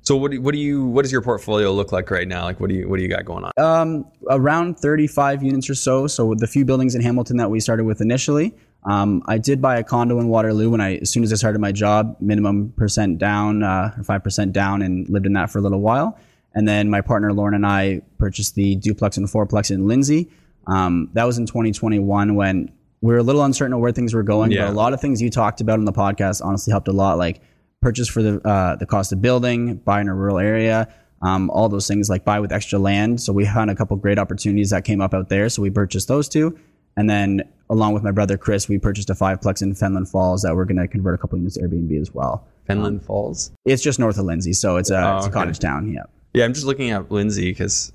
[0.03, 2.43] So what do, what do you what does your portfolio look like right now?
[2.43, 3.51] Like what do you what do you got going on?
[3.57, 6.07] um, around 35 units or so.
[6.07, 9.61] So with the few buildings in Hamilton that we started with initially, um, I did
[9.61, 12.73] buy a condo in Waterloo when I as soon as I started my job, minimum
[12.75, 16.19] percent down uh, or five percent down, and lived in that for a little while.
[16.55, 20.29] And then my partner Lauren and I purchased the duplex and fourplex in Lindsay.
[20.67, 24.23] Um, that was in 2021 when we were a little uncertain of where things were
[24.23, 24.51] going.
[24.51, 24.67] Yeah.
[24.67, 27.17] But a lot of things you talked about in the podcast honestly helped a lot.
[27.17, 27.41] Like
[27.81, 31.67] purchase for the uh, the cost of building, buy in a rural area, um, all
[31.69, 33.19] those things like buy with extra land.
[33.21, 35.49] So we found a couple great opportunities that came up out there.
[35.49, 36.57] So we purchased those two,
[36.95, 40.55] and then along with my brother Chris, we purchased a fiveplex in Fenelon Falls that
[40.55, 42.47] we're going to convert a couple units to Airbnb as well.
[42.69, 43.51] Fenelon Falls.
[43.65, 45.33] It's just north of Lindsay, so it's a, Oh, it's a okay.
[45.33, 45.91] cottage town.
[45.91, 46.03] Yeah.
[46.33, 47.91] Yeah, I'm just looking at Lindsay because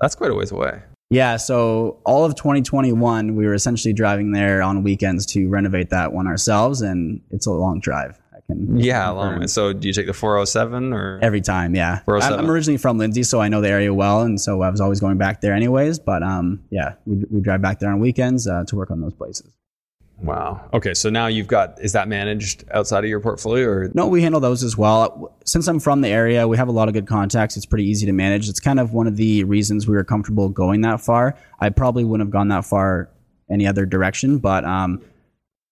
[0.00, 0.82] that's quite a ways away.
[1.10, 6.12] Yeah, so all of 2021, we were essentially driving there on weekends to renovate that
[6.12, 8.20] one ourselves, and it's a long drive.
[8.34, 9.46] I can Yeah, a long way.
[9.46, 11.18] So do you take the 407 or?
[11.22, 11.74] every time.
[11.74, 12.44] Yeah, I'm, 407.
[12.44, 15.00] I'm originally from Lindsay, so I know the area well, and so I was always
[15.00, 15.98] going back there anyways.
[15.98, 19.14] But um, yeah, we, we drive back there on weekends uh, to work on those
[19.14, 19.50] places.
[20.20, 20.68] Wow.
[20.72, 23.90] Okay, so now you've got is that managed outside of your portfolio or?
[23.94, 25.36] No, we handle those as well.
[25.44, 27.56] Since I'm from the area, we have a lot of good contacts.
[27.56, 28.48] It's pretty easy to manage.
[28.48, 31.36] It's kind of one of the reasons we were comfortable going that far.
[31.60, 33.10] I probably wouldn't have gone that far
[33.50, 35.00] any other direction, but um,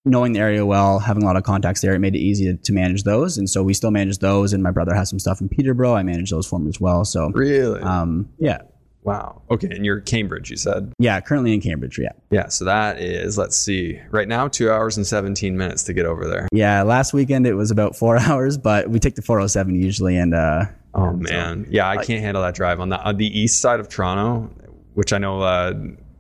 [0.05, 2.57] knowing the area well, having a lot of contacts there, it made it easy to,
[2.57, 3.37] to manage those.
[3.39, 4.53] And so we still manage those.
[4.53, 5.95] And my brother has some stuff in Peterborough.
[5.95, 7.05] I manage those for him as well.
[7.05, 7.81] So Really?
[7.81, 8.59] um, yeah,
[9.07, 9.41] wow.
[9.51, 10.93] Okay, and you're Cambridge, you said.
[10.99, 11.99] yeah, currently in Cambridge.
[11.99, 12.13] Yeah.
[12.31, 12.49] Yeah.
[12.49, 14.01] So that is let's see.
[14.11, 16.49] Right now, two hours and 17 minutes to get over there.
[16.53, 20.17] Yeah, last weekend it was about four hours, but we take the 407 usually.
[20.19, 20.65] And uh,
[20.95, 23.89] Oh man, yeah, I can't handle that drive on the on the east side of
[23.89, 24.51] Toronto,
[24.95, 25.41] which I know.
[25.41, 25.73] Uh,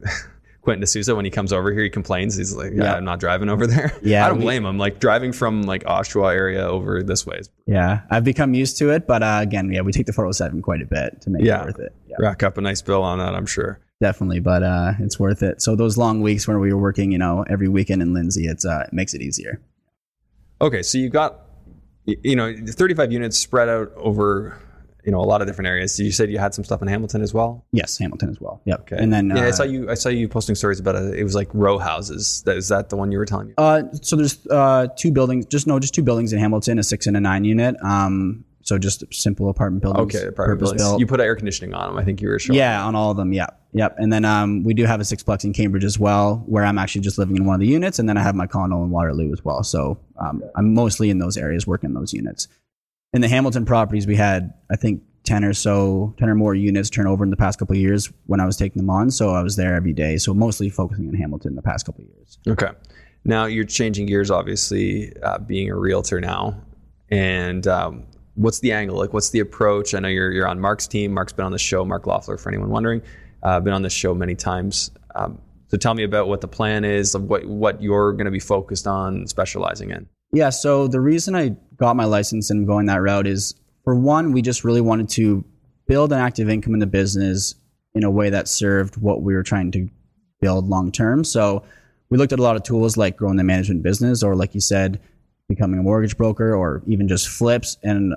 [0.67, 2.37] Quentin D'Souza, when he comes over here, he complains.
[2.37, 2.95] He's like, "Yeah, Yeah.
[2.97, 4.77] I'm not driving over there." Yeah, I don't we- blame him.
[4.79, 8.91] Like driving from like Oshawa area over this way is yeah, I've become used to
[8.91, 9.07] it.
[9.07, 11.63] But uh, again, yeah, we take the 407 quite a bit to make Yeah.
[11.63, 11.95] it worth it.
[12.09, 13.35] Yeah, rack up a nice bill on that.
[13.35, 13.79] I'm sure.
[14.01, 14.41] definitely.
[14.41, 15.63] But uh, it's worth it.
[15.63, 18.65] So those long weeks where we were working, you know, every weekend in Lindsay, it's
[18.67, 19.61] uh, it makes it easier.
[20.61, 21.43] Okay, so you got,
[22.07, 24.59] you know, 35 units spread out over,
[25.07, 25.99] you know, a lot of different areas.
[25.99, 27.65] You said you had some stuff in Hamilton as well.
[27.73, 28.61] Yes, Hamilton as well.
[28.65, 28.81] Yep.
[28.81, 28.97] Okay.
[28.99, 29.89] And then yeah, I uh, saw you.
[29.89, 31.15] I saw you posting stories about it.
[31.15, 32.43] It was like row houses.
[32.45, 33.55] That is that the one you were telling me?
[33.57, 37.07] Uh, so there's uh, two buildings, just no, just two buildings in Hamilton, a six
[37.07, 37.77] and a nine unit.
[37.83, 40.13] Um, so just simple apartment buildings.
[40.13, 40.83] Okay, private buildings.
[40.83, 40.99] purpose-built.
[40.99, 41.99] You put air conditioning on them.
[41.99, 42.59] I think you were showing.
[42.59, 43.33] Yeah, on all of them.
[43.33, 43.95] Yep, yep.
[43.99, 47.03] And then um, we do have a sixplex in Cambridge as well, where I'm actually
[47.03, 49.33] just living in one of the units, and then I have my condo in Waterloo
[49.33, 49.63] as well.
[49.63, 52.49] So um, I'm mostly in those areas, working those units.
[53.17, 56.91] In the Hamilton properties, we had I think ten or so, ten or more units
[56.91, 59.11] turn over in the past couple of years when I was taking them on.
[59.11, 60.19] So I was there every day.
[60.19, 62.39] So mostly focusing on Hamilton the past couple of years.
[62.47, 62.69] Okay.
[63.25, 66.61] Now you're changing gears, obviously, uh, being a realtor now.
[67.09, 68.99] And um, what's the angle?
[68.99, 69.95] Like, what's the approach?
[69.95, 71.15] I know you're you're on Mark's team.
[71.15, 71.87] Mark's been on the show.
[71.87, 73.01] Mark Loeffler, for anyone wondering,
[73.43, 74.91] uh, been on this show many times.
[75.15, 78.31] Um, so tell me about what the plan is, of what what you're going to
[78.31, 80.07] be focused on, specializing in.
[80.33, 84.33] Yeah, so the reason I got my license and going that route is for one,
[84.33, 85.45] we just really wanted to
[85.87, 87.55] build an active income in the business
[87.95, 89.89] in a way that served what we were trying to
[90.41, 91.25] build long term.
[91.25, 91.65] So
[92.11, 94.61] we looked at a lot of tools like growing the management business or like you
[94.61, 95.01] said,
[95.49, 97.79] becoming a mortgage broker or even just flips.
[97.83, 98.15] And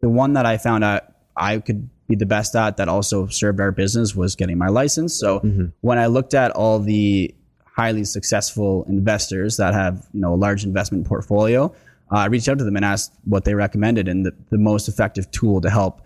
[0.00, 1.04] the one that I found out
[1.36, 5.14] I could be the best at that also served our business was getting my license.
[5.14, 5.66] So mm-hmm.
[5.80, 10.64] when I looked at all the highly successful investors that have you know a large
[10.64, 11.74] investment portfolio,
[12.12, 14.88] uh, I reached out to them and asked what they recommended and the, the most
[14.88, 16.02] effective tool to help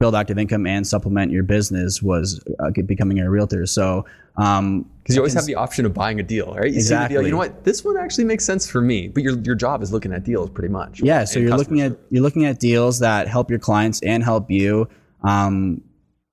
[0.00, 3.64] build active income and supplement your business was uh, becoming a realtor.
[3.64, 4.04] So,
[4.36, 6.70] um, because you always have the option of buying a deal, right?
[6.70, 7.14] You exactly.
[7.14, 7.62] Deal, you know what?
[7.62, 9.08] This one actually makes sense for me.
[9.08, 11.00] But your your job is looking at deals, pretty much.
[11.00, 11.24] Yeah.
[11.24, 14.88] So you're looking at you're looking at deals that help your clients and help you.
[15.22, 15.82] Um,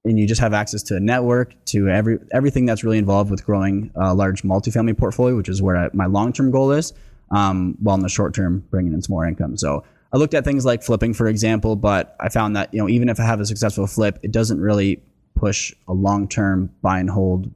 [0.04, 3.46] and you just have access to a network, to every everything that's really involved with
[3.46, 6.94] growing a large multifamily portfolio, which is where I, my long term goal is.
[7.32, 9.56] Um, while in the short term, bringing in some more income.
[9.56, 12.90] So I looked at things like flipping, for example, but I found that you know
[12.90, 15.02] even if I have a successful flip, it doesn't really
[15.36, 17.50] push a long term buy and hold,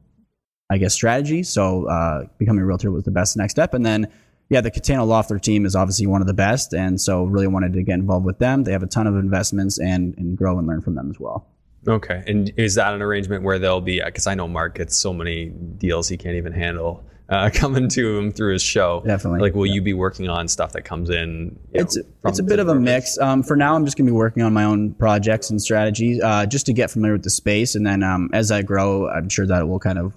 [0.69, 1.43] I guess, strategy.
[1.43, 4.07] So uh, becoming a realtor was the best next step, and then.
[4.47, 7.73] Yeah, the Catano Loeffler team is obviously one of the best, and so really wanted
[7.73, 8.63] to get involved with them.
[8.63, 11.47] They have a ton of investments and and grow and learn from them as well.
[11.87, 12.23] Okay.
[12.27, 15.45] And is that an arrangement where they'll be, because I know Mark gets so many
[15.45, 19.01] deals he can't even handle uh, coming to him through his show.
[19.05, 19.41] Definitely.
[19.41, 19.73] Like, will yeah.
[19.73, 21.57] you be working on stuff that comes in?
[21.73, 23.17] It's, know, it's a bit of a mix.
[23.17, 26.21] Um, for now, I'm just going to be working on my own projects and strategies
[26.21, 27.75] uh, just to get familiar with the space.
[27.75, 30.13] And then um, as I grow, I'm sure that it will kind of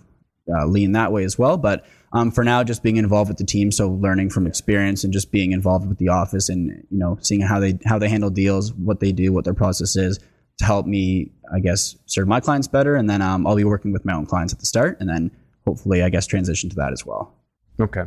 [0.51, 1.57] uh, lean that way as well.
[1.57, 5.13] But um, for now, just being involved with the team, so learning from experience and
[5.13, 8.31] just being involved with the office and you know seeing how they how they handle
[8.31, 10.19] deals, what they do, what their process is
[10.59, 12.97] to help me, I guess, serve my clients better.
[12.97, 15.31] And then um, I'll be working with my own clients at the start and then
[15.69, 17.35] hopefully, I guess, transition to that as well.
[17.79, 18.05] Okay.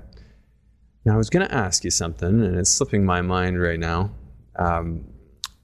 [1.06, 4.12] Now, I was going to ask you something and it's slipping my mind right now.
[4.56, 5.06] Um,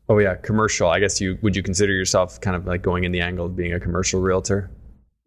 [0.07, 0.89] oh, yeah, commercial.
[0.89, 3.55] I guess you would you consider yourself kind of like going in the angle of
[3.55, 4.69] being a commercial realtor?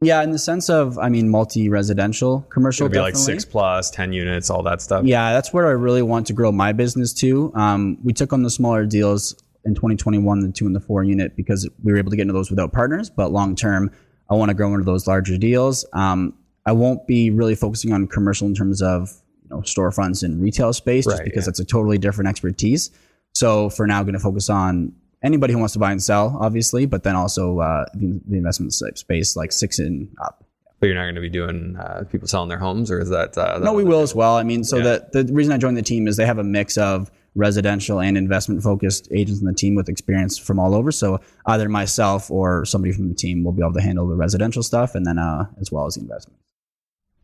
[0.01, 2.85] Yeah, in the sense of, I mean, multi-residential commercial.
[2.85, 3.21] It'd be definitely.
[3.21, 5.05] like six plus, ten units, all that stuff.
[5.05, 7.53] Yeah, that's where I really want to grow my business to.
[7.55, 11.37] Um, we took on the smaller deals in 2021 the two and the four unit
[11.37, 13.11] because we were able to get into those without partners.
[13.11, 13.91] But long term,
[14.31, 15.85] I want to grow into those larger deals.
[15.93, 16.35] Um,
[16.71, 19.11] I won't be really focusing on commercial in terms of
[19.43, 21.47] you know storefronts and retail space just right, because yeah.
[21.47, 22.93] that's a totally different expertise.
[23.33, 24.93] So for now, I'm going to focus on
[25.25, 28.73] anybody who wants to buy and sell, obviously, but then also uh, the, the, investment
[28.73, 30.45] space like six and up.
[30.79, 33.37] But you're not going to be doing uh, people selling their homes, or is that?
[33.37, 34.37] Uh, that no, we will as well.
[34.37, 35.01] I mean, so yeah.
[35.13, 38.17] the the reason I joined the team is they have a mix of residential and
[38.17, 40.93] investment focused agents in the team with experience from all over.
[40.93, 44.63] So either myself or somebody from the team will be able to handle the residential
[44.63, 46.39] stuff and then uh, as well as the investment.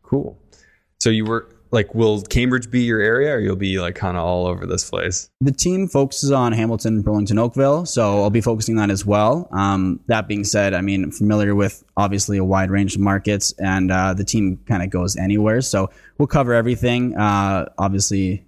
[0.06, 0.38] Cool.
[0.98, 4.24] So you work like will Cambridge be your area or you'll be like kind of
[4.24, 5.28] all over this place?
[5.40, 9.48] The team focuses on Hamilton, Burlington, Oakville, so I'll be focusing on that as well.
[9.52, 13.52] Um, that being said, I mean, I'm familiar with obviously a wide range of markets
[13.58, 15.60] and uh, the team kind of goes anywhere.
[15.60, 17.16] So we'll cover everything.
[17.16, 18.44] Uh, obviously,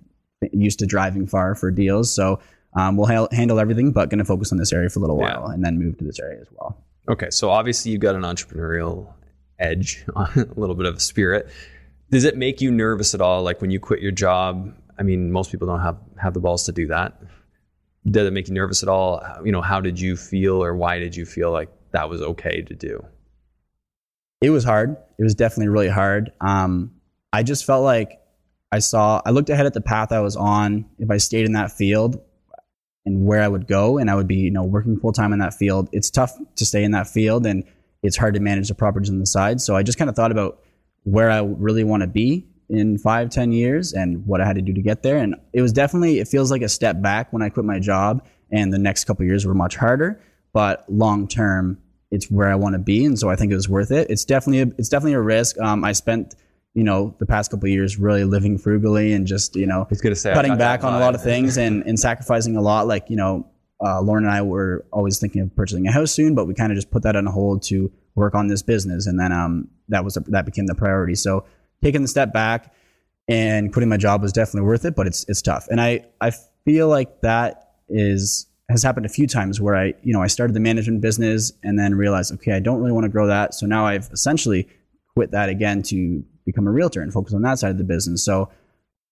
[0.52, 2.14] used to driving far for deals.
[2.14, 2.40] So
[2.76, 5.16] um, we'll ha- handle everything, but going to focus on this area for a little
[5.16, 5.54] while yeah.
[5.54, 6.76] and then move to this area as well.
[7.08, 9.12] Okay, so obviously you've got an entrepreneurial
[9.58, 11.48] edge, a little bit of a spirit.
[12.10, 13.42] Does it make you nervous at all?
[13.42, 14.74] Like when you quit your job?
[14.98, 17.20] I mean, most people don't have have the balls to do that.
[18.06, 19.22] Did it make you nervous at all?
[19.44, 22.62] You know, how did you feel, or why did you feel like that was okay
[22.62, 23.04] to do?
[24.40, 24.96] It was hard.
[25.18, 26.32] It was definitely really hard.
[26.40, 26.92] Um,
[27.32, 28.20] I just felt like
[28.70, 30.86] I saw, I looked ahead at the path I was on.
[30.98, 32.20] If I stayed in that field
[33.04, 35.40] and where I would go, and I would be, you know, working full time in
[35.40, 37.64] that field, it's tough to stay in that field and
[38.02, 39.60] it's hard to manage the properties on the side.
[39.60, 40.60] So I just kind of thought about
[41.04, 44.62] where I really want to be in five, ten years and what I had to
[44.62, 45.16] do to get there.
[45.16, 48.26] And it was definitely, it feels like a step back when I quit my job
[48.50, 50.20] and the next couple years were much harder,
[50.52, 51.78] but long term,
[52.10, 53.04] it's where I want to be.
[53.04, 54.10] And so I think it was worth it.
[54.10, 55.58] It's definitely, a, it's definitely a risk.
[55.58, 56.34] Um, I spent,
[56.74, 60.32] you know, the past couple years really living frugally and just, you know, gonna say,
[60.32, 62.86] cutting back on a lot of things and, and sacrificing a lot.
[62.86, 63.46] Like, you know,
[63.84, 66.72] uh, Lauren and I were always thinking of purchasing a house soon, but we kind
[66.72, 69.06] of just put that on hold to work on this business.
[69.06, 71.14] And then um, that was a, that became the priority.
[71.14, 71.44] So
[71.82, 72.74] taking the step back
[73.28, 75.68] and quitting my job was definitely worth it, but it's it's tough.
[75.70, 76.32] And I I
[76.64, 80.54] feel like that is has happened a few times where I you know I started
[80.54, 83.54] the management business and then realized okay I don't really want to grow that.
[83.54, 84.68] So now I've essentially
[85.14, 88.24] quit that again to become a realtor and focus on that side of the business.
[88.24, 88.50] So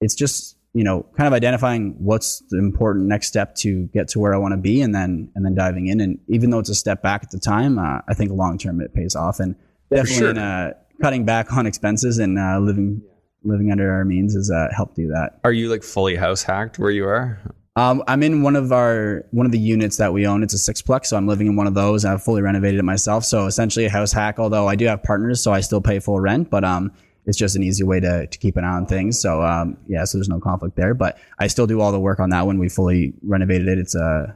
[0.01, 4.19] it's just you know kind of identifying what's the important next step to get to
[4.19, 6.01] where I want to be, and then and then diving in.
[6.01, 8.83] And even though it's a step back at the time, uh, I think long term
[8.83, 9.41] it pays off.
[9.41, 9.57] And
[9.91, 10.31] definitely sure.
[10.31, 13.01] in, uh, cutting back on expenses and uh, living
[13.43, 15.41] living under our means has uh, helped do that.
[15.45, 17.41] Are you like fully house hacked where you are?
[17.77, 20.43] Um, I'm in one of our one of the units that we own.
[20.43, 22.05] It's a sixplex, so I'm living in one of those.
[22.05, 24.39] I've fully renovated it myself, so essentially a house hack.
[24.39, 26.51] Although I do have partners, so I still pay full rent.
[26.51, 26.93] But um,
[27.27, 29.21] it's just an easy way to, to keep an eye on things.
[29.21, 30.95] So um, yeah, so there's no conflict there.
[30.95, 32.59] But I still do all the work on that one.
[32.59, 33.79] We fully renovated it.
[33.79, 34.35] It's a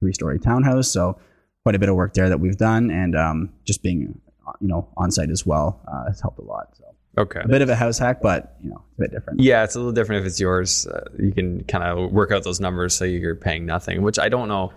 [0.00, 1.18] three story townhouse, so
[1.64, 4.20] quite a bit of work there that we've done, and um, just being
[4.60, 6.76] you know on site as well uh, has helped a lot.
[6.76, 6.84] So.
[7.16, 7.40] Okay.
[7.40, 9.40] A bit of a house hack, but you know, a bit different.
[9.40, 10.86] Yeah, it's a little different if it's yours.
[10.86, 14.28] Uh, you can kind of work out those numbers so you're paying nothing, which I
[14.28, 14.72] don't know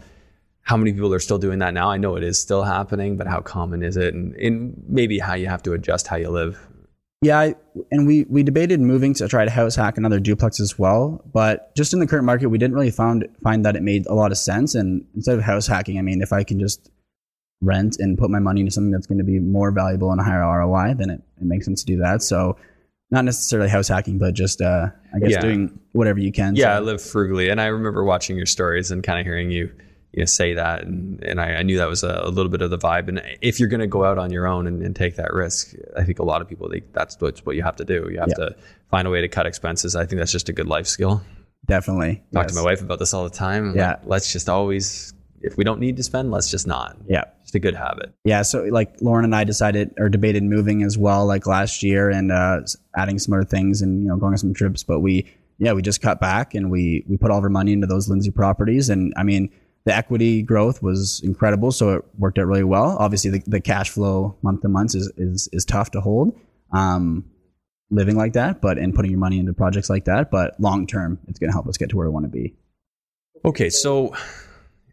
[0.63, 1.89] how many people are still doing that now?
[1.89, 4.13] I know it is still happening, but how common is it?
[4.13, 6.59] And, and maybe how you have to adjust how you live.
[7.23, 7.55] Yeah, I,
[7.91, 11.75] and we we debated moving to try to house hack another duplex as well, but
[11.75, 14.31] just in the current market, we didn't really found find that it made a lot
[14.31, 14.73] of sense.
[14.73, 16.89] And instead of house hacking, I mean, if I can just
[17.61, 20.23] rent and put my money into something that's going to be more valuable and a
[20.23, 22.23] higher ROI, then it, it makes sense to do that.
[22.23, 22.57] So
[23.11, 25.41] not necessarily house hacking, but just uh, I guess Yeah.
[25.41, 26.55] doing whatever you can.
[26.55, 29.69] Yeah, I live frugally, and I remember watching your stories and kind of hearing you,
[30.13, 32.61] you know, say that, and, and I, I knew that was a, a little bit
[32.61, 33.07] of the vibe.
[33.07, 35.73] And if you're going to go out on your own and, and take that risk,
[35.97, 38.07] I think a lot of people think that's what's what you have to do.
[38.11, 38.45] You have Yeah.
[38.49, 38.55] to
[38.89, 39.95] find a way to cut expenses.
[39.95, 41.21] I think that's just a good life skill.
[41.65, 42.15] definitely.
[42.33, 42.51] Talk yes.
[42.53, 43.69] to my wife about this all the time.
[43.69, 43.89] I'm Yeah.
[43.91, 46.97] like, let's just always, if we don't need to spend, let's just not.
[47.07, 47.25] Yeah.
[47.43, 48.13] Just a good habit.
[48.25, 52.09] Yeah, so like Lauren and I decided or debated moving as well, like last year,
[52.09, 52.61] and uh,
[52.97, 54.83] adding some other things and you know going on some trips.
[54.83, 55.25] But we,
[55.57, 58.07] yeah, we just cut back and we we put all of our money into those
[58.09, 59.49] Lindsay properties, and I mean
[59.83, 62.97] the equity growth was incredible, so it worked out really well.
[62.99, 66.39] Obviously, the, the cash flow month to month is is is tough to hold,
[66.71, 67.25] um,
[67.89, 70.29] living like that, but and putting your money into projects like that.
[70.29, 72.55] But long term, it's going to help us get to where we want to be.
[73.43, 74.13] Okay, so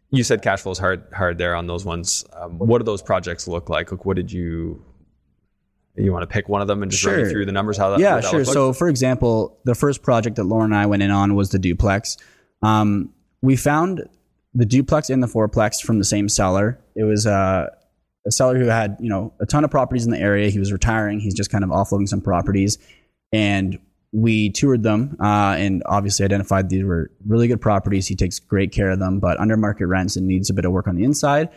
[0.09, 2.25] you said cash flow is hard hard there on those ones.
[2.33, 3.91] Um, what do those projects look like?
[3.91, 4.83] Like, what did you?
[5.95, 7.77] You want to pick one of them and just run through the numbers?
[7.77, 7.95] How that?
[7.95, 8.01] Works?
[8.01, 8.39] Yeah, that sure.
[8.39, 8.53] like?
[8.53, 11.59] So, for example, the first project that Lauren and I went in on was the
[11.59, 12.15] duplex.
[12.61, 14.07] Um, we found
[14.53, 16.79] the duplex and the fourplex from the same seller.
[16.95, 17.67] It was uh,
[18.25, 20.49] a seller who had you know a ton of properties in the area.
[20.49, 21.19] He was retiring.
[21.19, 22.77] He's just kind of offloading some properties,
[23.31, 23.79] and
[24.11, 28.07] we toured them uh, and obviously identified these were really good properties.
[28.07, 30.71] He takes great care of them, but under market rents and needs a bit of
[30.71, 31.49] work on the inside.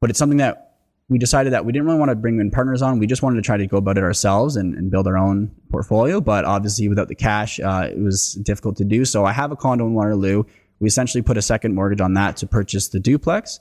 [0.00, 0.68] But it's something that
[1.08, 2.98] we decided that we didn't really want to bring in partners on.
[2.98, 5.50] We just wanted to try to go about it ourselves and, and build our own
[5.70, 6.20] portfolio.
[6.20, 9.04] But obviously, without the cash, uh, it was difficult to do.
[9.04, 10.44] So I have a condo in Waterloo.
[10.80, 13.60] We essentially put a second mortgage on that to purchase the duplex.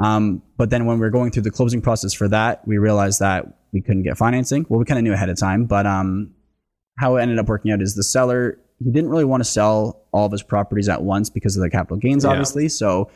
[0.00, 3.20] Um, but then when we were going through the closing process for that, we realized
[3.20, 4.66] that we couldn't get financing.
[4.68, 6.32] Well, we kind of knew ahead of time, but um,
[6.98, 10.02] how it ended up working out is the seller he didn't really want to sell
[10.12, 12.30] all of his properties at once because of the capital gains, Yeah.
[12.30, 12.68] obviously.
[12.68, 13.10] So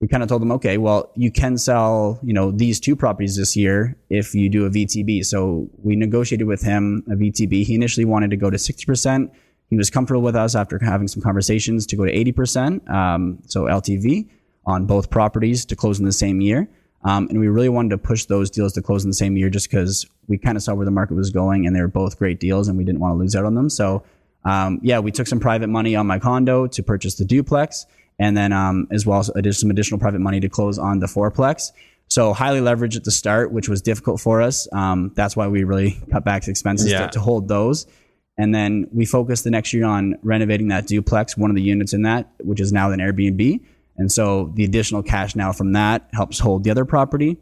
[0.00, 3.36] we kind of told him, okay, well, you can sell, you know, these two properties
[3.36, 5.24] this year if you do a VTB.
[5.24, 7.64] So we negotiated with him a VTB.
[7.64, 9.30] He initially wanted to go to 60%.
[9.68, 12.88] He was comfortable with us after having some conversations to go to 80%.
[12.88, 14.28] Um, so LTV
[14.64, 16.68] on both properties to close in the same year.
[17.04, 19.48] Um, and we really wanted to push those deals to close in the same year
[19.48, 22.18] just because we kind of saw where the market was going and they were both
[22.18, 23.70] great deals and we didn't want to lose out on them.
[23.70, 24.02] So,
[24.44, 27.86] um, yeah, we took some private money on my condo to purchase the duplex
[28.18, 31.70] and then um, as well as some additional private money to close on the fourplex.
[32.08, 34.68] So highly leveraged at the start, which was difficult for us.
[34.72, 37.06] Um, that's why we really cut back expenses Yeah.
[37.06, 37.86] to, to hold those.
[38.38, 41.92] And then we focused the next year on renovating that duplex, one of the units
[41.92, 43.60] in that, which is now an Airbnb.
[43.96, 47.38] And so the additional cash now from that helps hold the other property,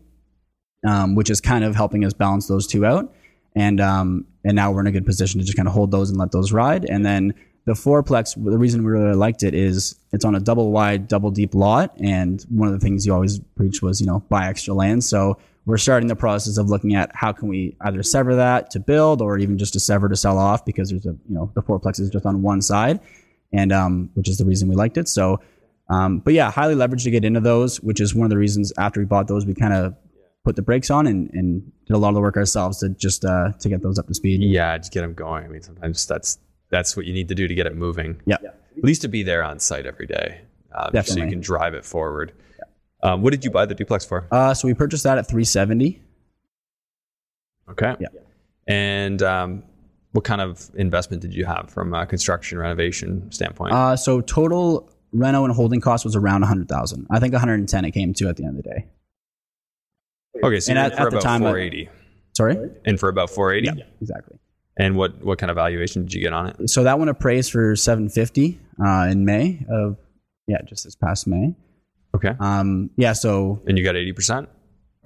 [0.86, 3.12] um, which is kind of helping us balance those two out.
[3.56, 6.10] And um, and now we're in a good position to just kind of hold those
[6.10, 6.84] and let those ride.
[6.84, 7.34] And then
[7.66, 11.30] the fourplex, the reason we really liked it is it's on a double wide, double
[11.30, 11.94] deep lot.
[11.98, 15.02] And one of the things you always preach was, you know, buy extra land.
[15.02, 18.80] So we're starting the process of looking at how can we either sever that to
[18.80, 21.62] build or even just to sever to sell off because there's a, you know, the
[21.62, 23.00] fourplex is just on one side
[23.52, 25.08] and um, which is the reason we liked it.
[25.08, 25.40] So,
[25.88, 28.72] um, but yeah, highly leveraged to get into those, which is one of the reasons
[28.78, 29.94] after we bought those, we kind of
[30.44, 33.24] put the brakes on and, and did a lot of the work ourselves to just
[33.24, 34.42] uh, to get those up to speed.
[34.42, 35.44] yeah, just get them going.
[35.44, 36.38] I mean, sometimes that's
[36.70, 38.20] that's what you need to do to get it moving.
[38.26, 38.36] Yeah.
[38.76, 40.42] At least to be there on site every day,
[40.74, 42.32] um, so you can drive it forward.
[43.04, 44.26] Um, what did you buy the duplex for?
[44.32, 46.00] Uh, so we purchased that at 370.
[47.70, 47.94] Okay.
[48.00, 48.08] Yeah.
[48.66, 49.62] And um,
[50.12, 53.72] what kind of investment did you have from a construction renovation standpoint?
[53.74, 57.06] Uh, so total reno and holding cost was around 100,000.
[57.10, 58.86] I think 110 it came to at the end of the day.
[60.42, 61.88] okay, so and at- for at the about time, I- 480.
[62.36, 62.56] Sorry?
[62.84, 63.78] And for about 480.
[63.78, 64.38] Yeah, exactly.
[64.76, 66.68] And what what kind of valuation did you get on it?
[66.68, 69.96] So that one appraised for 750 uh, in May of,
[70.48, 71.54] yeah, just this past May.
[72.14, 72.32] Okay.
[72.40, 74.46] Um, yeah, so, And you got 80%?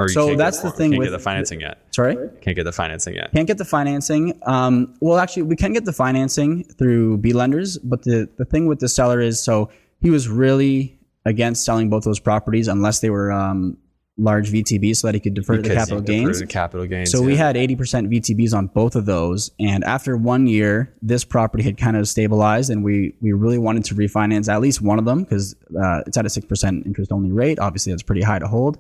[0.01, 1.79] Or you So that's get, the thing Can't with- get the financing yet.
[1.93, 2.17] sorry?
[2.41, 3.33] Can't get the financing yet.
[3.33, 4.39] Can't get the financing.
[4.47, 8.67] Um, well, actually, we can get the financing through B lenders, but the, the thing
[8.67, 13.11] with the seller is so he was really against selling both those properties unless they
[13.11, 13.77] were um,
[14.19, 16.41] large VTB so that he could defer to the capital gains.
[16.41, 17.11] to capital gains.
[17.11, 17.77] So we had 80%
[18.09, 19.53] VTBs on both of those.
[19.61, 23.85] And after one year, this property had kind of stabilized and we, we really wanted
[23.87, 27.31] to refinance at least one of them because uh, it's at a 6% interest only
[27.31, 27.59] rate.
[27.59, 28.79] Obviously, that's pretty high to hold.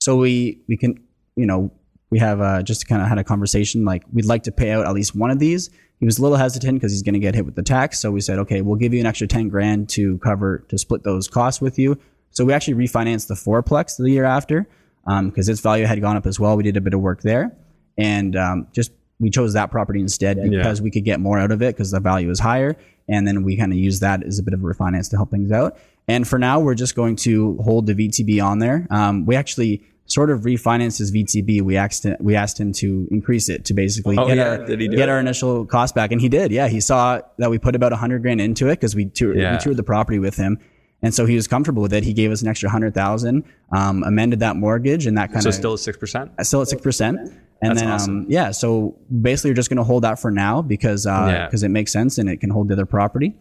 [0.00, 1.02] So we, we can,
[1.34, 1.72] you know,
[2.10, 4.86] we have uh, just kind of had a conversation like we'd like to pay out
[4.86, 5.70] at least one of these.
[5.98, 7.98] He was a little hesitant because he's going to get hit with the tax.
[7.98, 11.02] So we said, okay, we'll give you an extra 10 grand to cover, to split
[11.02, 11.98] those costs with you.
[12.36, 14.68] So we actually refinanced the fourplex the year after
[15.06, 16.54] because its value had gone up as well.
[16.54, 17.56] We did a bit of work there,
[17.96, 21.62] and um, just we chose that property instead because we could get more out of
[21.62, 22.76] it because the value is higher,
[23.08, 25.30] and then we kind of use that as a bit of a refinance to help
[25.30, 25.78] things out.
[26.08, 28.86] And for now, we're just going to hold the VTB on there.
[28.90, 31.62] Um, we actually sort of refinanced his VTB.
[31.62, 34.48] We asked him, we asked him to increase it to basically Oh, get, yeah.
[34.58, 36.52] our, get our initial cost back, and he did.
[36.52, 39.34] Yeah, he saw that we put about a hundred grand into it because we, tour-
[39.34, 39.52] Yeah.
[39.52, 40.58] we toured the property with him.
[41.02, 42.04] And so he was comfortable with it.
[42.04, 45.50] He gave us an extra hundred thousand, um, amended that mortgage, and that kind So
[45.50, 46.30] of So still at six percent.
[46.42, 47.18] still at six percent.
[47.62, 48.18] And That's then, awesome.
[48.20, 51.66] um, yeah, so basically, you're just going to hold that for now because because Yeah.
[51.66, 53.34] it makes sense and it can hold the other property.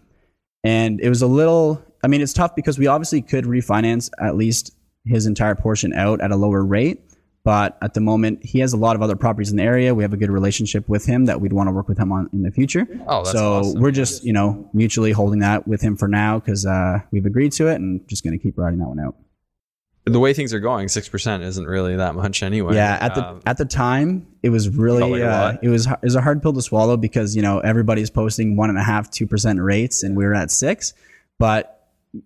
[0.64, 4.36] And it was a little, I mean, it's tough because we obviously could refinance at
[4.36, 4.76] least
[5.06, 7.02] his entire portion out at a lower rate.
[7.46, 9.94] But at the moment, he has a lot of other properties in the area.
[9.94, 12.28] We have a good relationship with him that we'd want to work with him on
[12.34, 12.88] in the future.
[13.08, 13.82] Oh, that's so awesome.
[13.82, 17.52] we're just, you know, mutually holding that with him for now because uh, we've agreed
[17.54, 19.16] to it and just going to keep riding that one out.
[20.06, 22.76] The way things are going, six percent isn't really that much anyway.
[22.76, 26.00] Yeah, at the Um, at the time, it was really like uh, it was it
[26.02, 29.10] was a hard pill to swallow because you know everybody's posting one and a half
[29.10, 30.94] two percent rates and we were at six,
[31.40, 31.75] but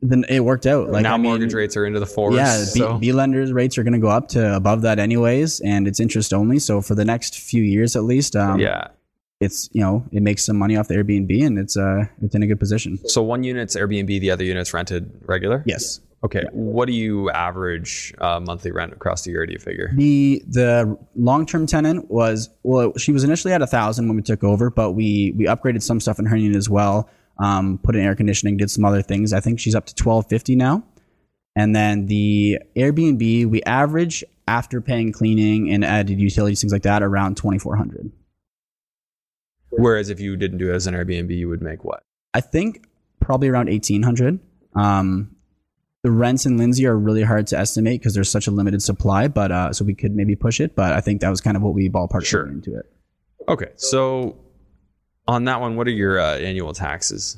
[0.02, 0.90] then it worked out.
[0.90, 2.36] Like now I mean, mortgage rates are into the fours.
[2.36, 5.60] yeah, B, so B lenders rates are going to go up to above that anyways,
[5.62, 6.60] and it's interest only.
[6.60, 8.88] So for the next few years at least, um, yeah.
[9.40, 12.44] it's you know it makes some money off the Airbnb and it's uh it's in
[12.44, 12.98] a good position.
[13.08, 15.64] So one unit's Airbnb, the other unit's rented regular.
[15.66, 16.02] Yes.
[16.24, 16.44] Okay.
[16.52, 19.46] What do you average uh, monthly rent across the year?
[19.46, 19.92] Do you figure?
[19.94, 24.24] The the long term tenant was well, she was initially at a thousand when we
[24.24, 27.10] took over, but we we upgraded some stuff in her unit as well.
[27.42, 29.32] Um, put in air conditioning, did some other things.
[29.32, 30.84] I think she's up to twelve fifty now.
[31.56, 37.02] And then the Airbnb, we average after paying cleaning and added utilities, things like that,
[37.02, 38.12] around twenty four hundred.
[39.70, 42.02] Whereas if you didn't do it as an Airbnb, you would make what?
[42.34, 42.86] I think
[43.20, 44.40] probably around eighteen hundred.
[44.76, 45.36] Um,
[46.04, 49.28] the rents in Lindsay are really hard to estimate because there's such a limited supply,
[49.28, 50.76] but uh, so we could maybe push it.
[50.76, 52.48] But I think that was kind of what we ballparked Sure.
[52.48, 52.86] into it.
[53.48, 53.70] Okay.
[53.76, 54.38] So
[55.30, 57.38] on that one, what are your uh, annual taxes?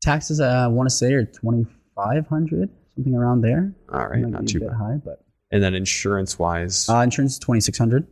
[0.00, 3.72] taxes uh, I want to say are twenty five hundred, something around there.
[3.92, 4.72] All right, not too bad.
[4.72, 8.06] high, but And then insurance wise, uh, insurance is twenty six hundred.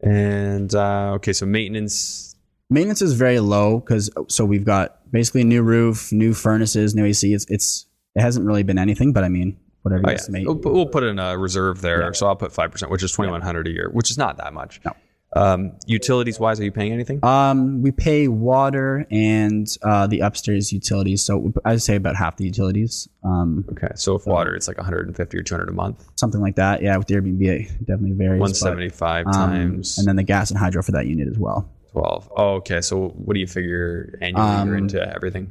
[0.00, 2.30] and uh, okay, so maintenance.
[2.70, 7.04] Maintenance is very low because so we've got basically a new roof, new furnaces, new
[7.04, 7.32] AC.
[7.32, 10.44] It's it's it hasn't really been anything, but I mean whatever you Oh, yeah.
[10.46, 12.12] We'll, we'll put in a reserve there, Yeah.
[12.12, 14.38] so I'll put five percent, which is twenty one hundred a year, which is not
[14.38, 14.80] that much.
[14.84, 14.96] No.
[15.36, 17.18] Um, utilities wise, are you paying anything?
[17.24, 21.24] Um, we pay water and uh, the upstairs utilities.
[21.24, 24.84] So I'd say about half the utilities, um, Okay, so if water, it's like one
[24.84, 26.04] hundred and fifty or two hundred a month.
[26.16, 26.82] something like that.
[26.82, 28.40] Yeah, with the Airbnb, it definitely varies.
[28.40, 31.68] 175 but, um, times and then the gas and hydro for that unit as well.
[31.90, 32.30] twelve.
[32.36, 32.80] Oh, okay.
[32.80, 35.50] So what do you figure annually you're Um, into everything?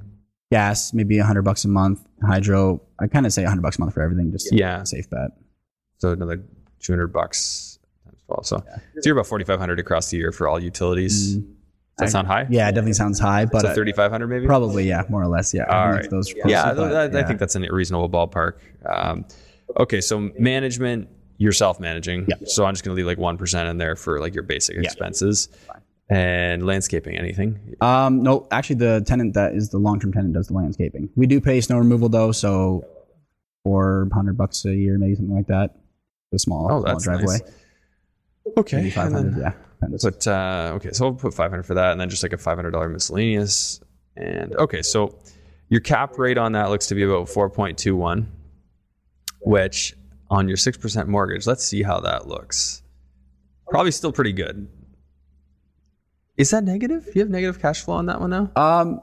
[0.51, 3.77] gas maybe a hundred bucks a month hydro i kind of say a hundred bucks
[3.77, 4.83] a month for everything just Yeah.
[4.83, 5.31] safe bet
[5.97, 6.43] So another
[6.79, 7.72] two hundred bucks
[8.27, 8.63] times twelve.
[8.65, 11.35] So, so you're about forty five hundred across the year for all utilities.
[11.35, 11.45] Does
[11.97, 12.47] that sound high?
[12.49, 14.47] yeah it definitely sounds high but So uh, thirty five hundred maybe.
[14.47, 17.39] probably yeah more or less yeah All I think those yeah, th- but, I think
[17.39, 18.53] that's a reasonable ballpark.
[18.85, 19.25] Um,
[19.77, 21.07] okay, so management,
[21.37, 22.25] you're self managing.
[22.27, 22.35] Yeah.
[22.45, 25.49] So I'm just going to leave like 1% in there for like your basic expenses.
[26.09, 27.75] And landscaping, anything?
[27.81, 31.39] um no actually the tenant that is the long-term tenant does the landscaping we do
[31.39, 32.83] pay snow removal though so
[33.63, 35.75] 400 bucks a year maybe something like that
[36.31, 37.41] the small, Oh, small driveway nice.
[38.57, 38.77] Okay.
[38.77, 39.53] maybe 500 then- yeah.
[40.01, 42.91] But uh, okay, so I'll put 500 for that, and then just like a $500
[42.91, 43.81] miscellaneous.
[44.15, 45.17] And okay, so
[45.67, 48.25] your cap rate on that looks to be about 4.21,
[49.41, 49.93] which
[50.29, 52.81] on your 6% mortgage, let's see how that looks.
[53.67, 54.67] Probably still pretty good.
[56.37, 57.09] Is that negative?
[57.13, 58.51] You have negative cash flow on that one now?
[58.55, 59.01] um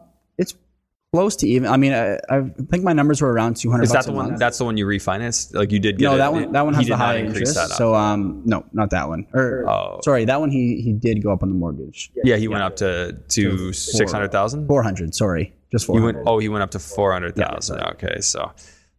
[1.13, 4.05] close to even i mean i, I think my numbers were around 200 Is that
[4.07, 4.29] the one?
[4.29, 4.39] month.
[4.39, 5.55] That's the one you refinanced?
[5.55, 6.53] Like you did get no, it- that one.
[6.53, 7.71] That one has did the high increase interest.
[7.71, 7.77] that.
[7.77, 9.27] So, um, no, not that one.
[9.35, 10.01] Or Oh.
[10.05, 12.11] sorry, that one he he did go up on the mortgage.
[12.23, 14.67] yeah, he went up to to six hundred thousand.
[14.69, 15.15] Four hundred.
[15.15, 16.19] Sorry, just four He went.
[16.27, 17.81] Oh, he went up to four hundred thousand.
[17.81, 18.53] okay, so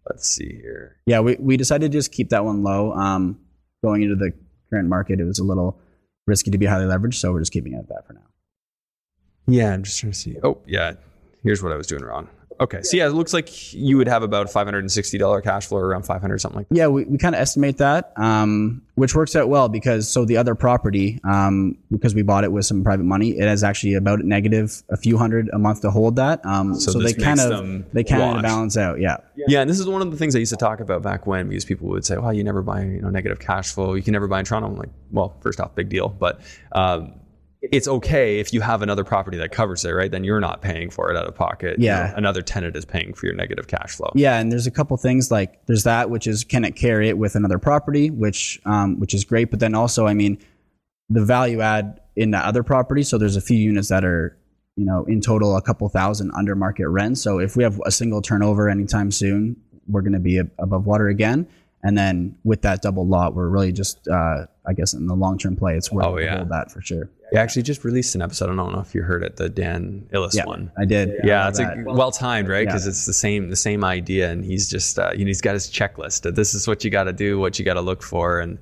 [0.09, 0.97] let's see here.
[1.05, 2.91] Yeah, we we decided to just keep that one low.
[2.93, 3.39] Um,
[3.83, 4.33] going into the
[4.69, 5.79] current market, it was a little
[6.27, 8.21] risky to be highly leveraged, so we're just keeping it at that for now.
[9.47, 10.37] Yeah, I'm just trying to see.
[10.43, 10.93] Oh, yeah.
[11.43, 12.29] Here's what I was doing wrong.
[12.59, 15.41] Okay, so yeah, it looks like you would have about five hundred and sixty dollar
[15.41, 16.75] cash flow, around five hundred, something like that.
[16.75, 20.37] Yeah, we, we kind of estimate that, um, which works out well because so the
[20.37, 24.19] other property, um, because we bought it with some private money, it has actually about
[24.19, 26.45] negative a few hundred a month to hold that.
[26.45, 28.99] Um, So so they kind of they kind of balance out.
[28.99, 29.17] Yeah.
[29.47, 31.49] Yeah, and this is one of the things I used to talk about back when
[31.49, 33.95] because people would say, "Well, you never buy you know negative cash flow.
[33.95, 36.39] You can never buy in Toronto." I'm like, "Well, first off, big deal, but
[36.73, 37.13] um,
[37.61, 40.09] it's okay if you have another property that covers it, right?
[40.09, 41.77] Then you're not paying for it out of pocket.
[41.79, 42.07] You Yeah.
[42.07, 44.11] know, another tenant is paying for your negative cash flow.
[44.15, 47.17] Yeah, and there's a couple things like there's that which is can it carry it
[47.17, 49.51] with another property, which um, which is great.
[49.51, 50.39] But then also, I mean,
[51.09, 53.03] the value add in the other property.
[53.03, 54.35] So there's a few units that are
[54.75, 57.19] you know in total a couple thousand under market rent.
[57.19, 59.55] So if we have a single turnover anytime soon,
[59.87, 61.47] we're going to be above water again.
[61.83, 65.37] And then with that double lot, we're really just uh, I guess in the long
[65.37, 66.43] term play, it's worth Oh, yeah.
[66.49, 67.09] that for sure.
[67.33, 68.49] I actually just released an episode.
[68.51, 70.71] I don't know if you heard it, the Dan Illis Yeah, one.
[70.77, 71.13] I did.
[71.23, 72.65] Yeah, I it's love a, well timed, right?
[72.67, 72.89] Because Yeah.
[72.89, 75.67] it's the same the same idea, and he's just uh, you know he's got his
[75.69, 76.23] checklist.
[76.23, 78.57] That this is what you got to do, what you got to look for, and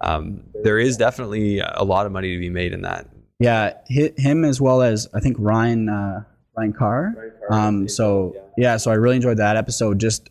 [0.00, 3.08] um, there is definitely a lot of money to be made in that.
[3.40, 6.24] Yeah, hi- him as well as I think Ryan uh,
[6.56, 7.32] Ryan Carr.
[7.50, 9.98] Um, so yeah, so I really enjoyed that episode.
[9.98, 10.30] Just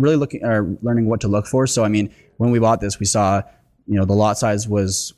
[0.00, 1.66] really looking or learning what to look for.
[1.68, 3.42] So I mean, when we bought this, we saw
[3.86, 5.14] you know the lot size was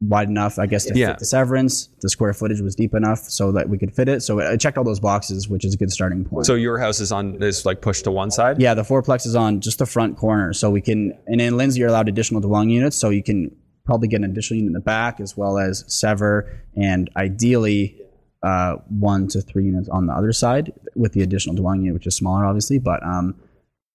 [0.00, 1.08] wide enough, I guess, to Yeah.
[1.10, 1.88] fit the severance.
[2.00, 4.22] The square footage was deep enough so that we could fit it.
[4.22, 6.46] So I checked all those boxes, which is a good starting point.
[6.46, 8.60] So your house is on is like pushed to one side.
[8.60, 11.14] Yeah, the fourplex is on just the front corner, so we can.
[11.26, 13.54] And in Lindsay, you're allowed additional dwelling units, so you can
[13.86, 17.96] probably get an additional unit in the back as well as sever, and ideally
[18.42, 22.06] uh, one to three units on the other side with the additional dwelling unit, which
[22.06, 22.78] is smaller, obviously.
[22.78, 23.34] But um,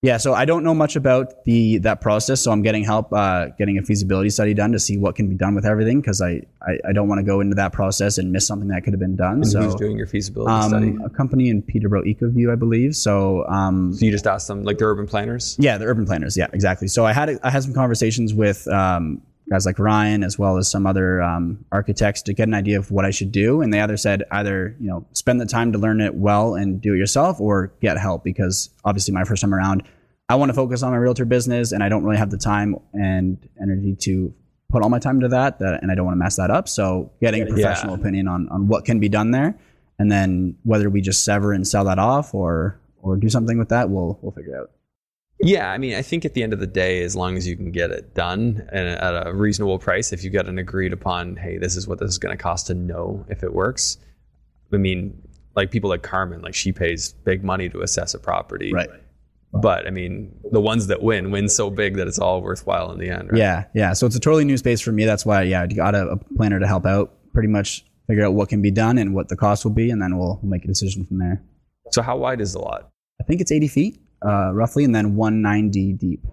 [0.02, 3.47] yeah, so I don't know much about the that process, so I'm getting help uh,
[3.58, 6.41] getting a feasibility study done to see what can be done with everything because I,
[6.62, 9.00] I I don't want to go into that process and miss something that could have
[9.02, 9.36] been done.
[9.36, 10.88] And so who's doing your feasibility study?
[10.91, 12.95] um, a company in Peterborough, EcoVue, I believe.
[12.95, 15.58] So um, So you just asked them, like the urban planners.
[15.60, 16.38] yeah, the urban planners.
[16.38, 16.88] Yeah, exactly.
[16.88, 20.70] So I had I had some conversations with um, guys like Ryan as well as
[20.70, 23.82] some other um, architects to get an idea of what I should do, and they
[23.82, 26.97] either said either you know spend the time to learn it well and do it
[26.97, 29.84] yourself, or get help because obviously my first time around,
[30.30, 32.76] I want to focus on my realtor business, and I don't really have the time
[32.93, 34.34] and energy to
[34.70, 36.70] put all my time to that, that and I don't want to mess that up.
[36.70, 39.58] So getting a professional opinion on on what can be done there,
[39.97, 43.70] and then whether we just sever and sell that off or or do something with
[43.70, 44.72] that, we'll we'll figure out.
[45.41, 47.55] Yeah, I mean, I think at the end of the day, as long as you
[47.55, 51.37] can get it done and at a reasonable price, if you get an agreed upon,
[51.37, 53.97] hey, this is what this is going to cost to know if it works.
[54.73, 55.21] I mean,
[55.55, 58.73] like people like Carmen, like she pays big money to assess a property.
[58.73, 58.89] Right.
[59.53, 62.99] But I mean, the ones that win win so big that it's all worthwhile in
[62.99, 63.31] the end.
[63.31, 63.39] Right?
[63.39, 63.93] Yeah, yeah.
[63.93, 65.05] So it's a totally new space for me.
[65.05, 68.33] That's why, yeah, I got a, a planner to help out, pretty much figure out
[68.33, 70.65] what can be done and what the cost will be, and then we'll, we'll make
[70.65, 71.41] a decision from there.
[71.91, 72.89] So how wide is the lot?
[73.19, 76.26] I think it's 80 feet, uh, roughly, and then 190 deep.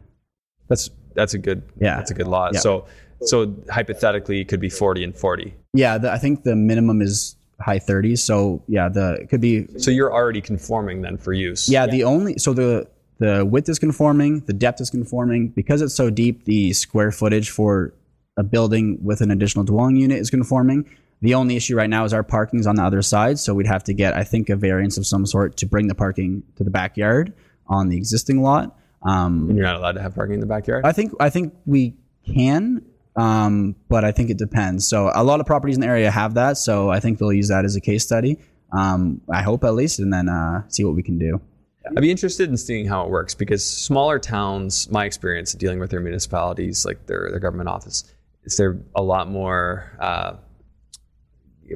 [0.69, 1.97] That's that's a good Yeah.
[1.97, 2.55] that's a good lot.
[2.55, 2.61] Yeah.
[2.61, 2.87] So
[3.23, 5.55] so hypothetically, it could be forty and forty.
[5.73, 8.19] Yeah, the, I think the minimum is high 30s.
[8.19, 11.69] So yeah, the it could be So you're already conforming then for use.
[11.69, 15.95] yeah, the only so the the width is conforming, the depth is conforming because it's
[15.95, 16.45] so deep.
[16.45, 17.95] The square footage for
[18.37, 20.85] a building with an additional dwelling unit is conforming.
[21.23, 23.85] The only issue right now is our parking's on the other side, so we'd have
[23.85, 26.71] to get I think a variance of some sort to bring the parking to the
[26.71, 27.33] backyard
[27.69, 28.77] on the existing lot.
[29.03, 30.85] Um, And you're not allowed to have parking in the backyard.
[30.85, 31.95] I think I think we
[32.27, 34.87] can, um, but I think it depends.
[34.89, 37.49] So a lot of properties in the area have that, so I think they'll use
[37.49, 38.39] that as a case study.
[38.73, 41.41] Um, I hope at least, and then uh, see what we can do.
[41.89, 45.91] I'd be interested in seeing how it works because smaller towns, my experience dealing with
[45.91, 48.03] their municipalities, like their their government office,
[48.43, 50.33] is they're a lot more uh,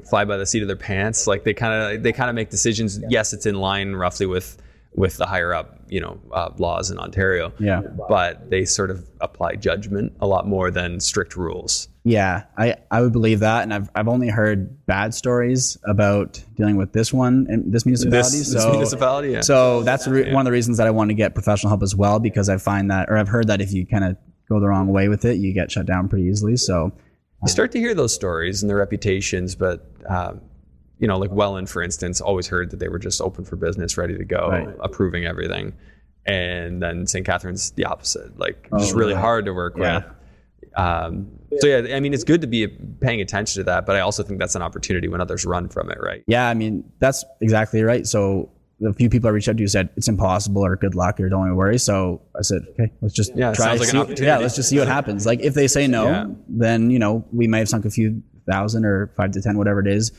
[0.08, 1.28] fly by the seat of their pants.
[1.28, 2.98] Like they kind of they kind of make decisions.
[3.08, 4.60] Yes, it's in line roughly with
[4.94, 7.52] with the higher up you know uh, laws in Ontario.
[7.58, 7.82] Yeah.
[8.08, 11.88] but they sort of apply judgment a lot more than strict rules.
[12.02, 16.76] Yeah, I, I would believe that, and I've I've only heard bad stories about dealing
[16.76, 18.38] with this one and this municipality.
[18.38, 19.40] This, so this municipality, yeah.
[19.42, 21.82] so that's the re- one of the reasons that I want to get professional help
[21.82, 24.16] as well because I find that, or I've heard that if you kind of
[24.48, 26.56] go the wrong way with it, you get shut down pretty easily.
[26.56, 26.92] So
[27.42, 30.40] you start to hear those stories and their reputations, but um,
[31.00, 33.96] you know, like Welland, for instance, always heard that they were just open for business,
[33.96, 34.68] ready to go, Right.
[34.80, 35.72] approving everything,
[36.26, 37.24] and then St.
[37.26, 39.20] Catharines the opposite, like just Oh, really right.
[39.20, 39.96] hard to work Yeah.
[39.96, 40.04] with.
[40.76, 41.26] Um,
[41.58, 42.68] so yeah, I mean, it's good to be
[43.00, 45.90] paying attention to that, but I also think that's an opportunity when others run from
[45.90, 46.22] it, right?
[46.28, 48.06] yeah, I mean that's exactly right.
[48.06, 51.28] So the few people I reached out to said it's impossible or good luck or
[51.28, 51.76] don't even worry.
[51.78, 53.66] So I said, okay, let's just Yeah, try.
[53.66, 54.24] sounds like an opportunity.
[54.26, 55.26] Yeah, let's just see what happens.
[55.26, 56.26] Like if they say no, Yeah.
[56.48, 59.80] then you know we may have sunk a few thousand or five to ten, whatever
[59.80, 60.12] it is,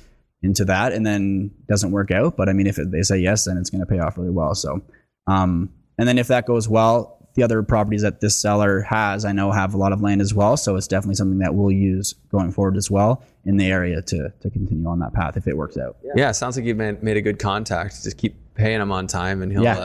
[0.44, 2.36] into that, and then it doesn't work out.
[2.38, 4.32] But I mean, if it, they say yes, then it's going to pay off really
[4.32, 4.56] well.
[4.56, 4.82] So,
[5.28, 9.32] um, and then if that goes well, the other properties that this seller has, I
[9.32, 10.58] know have a lot of land as well.
[10.58, 14.34] So it's definitely something that we'll use going forward as well in the area to
[14.42, 15.98] to continue on that path if it works out.
[16.04, 18.04] Yeah, yeah sounds like you've made, made a good contact.
[18.04, 19.78] Just keep paying him on time, and he'll Yeah.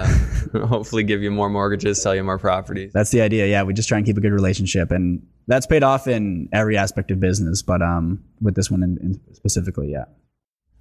[0.54, 2.92] uh, hopefully give you more mortgages, sell you more properties.
[2.92, 3.46] That's the idea.
[3.46, 6.76] Yeah, we just try and keep a good relationship, and that's paid off in every
[6.76, 7.62] aspect of business.
[7.62, 10.06] But um, with this one in, in specifically, yeah.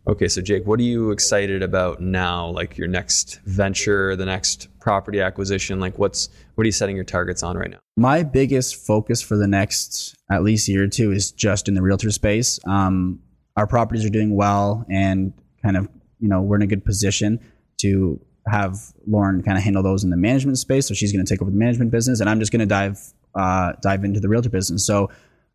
[0.08, 2.50] Okay, so Jake, what are you excited about now?
[2.50, 5.80] Like your next venture, the next property acquisition?
[5.80, 7.80] Like what's what are you setting your targets on right now?
[7.98, 11.82] My biggest focus for the next at least year or two is just in the
[11.82, 12.60] realtor space.
[12.68, 13.20] Um,
[13.58, 15.34] our properties are doing well, and
[15.64, 15.90] kind of
[16.20, 17.40] you know we're in a good position
[17.78, 18.78] to have
[19.08, 20.88] Lauren kind of handle those in the management space.
[20.88, 23.00] So she's going to take over the management business, and I'm just going to dive
[23.34, 24.86] uh, dive into the realtor business.
[24.86, 25.10] So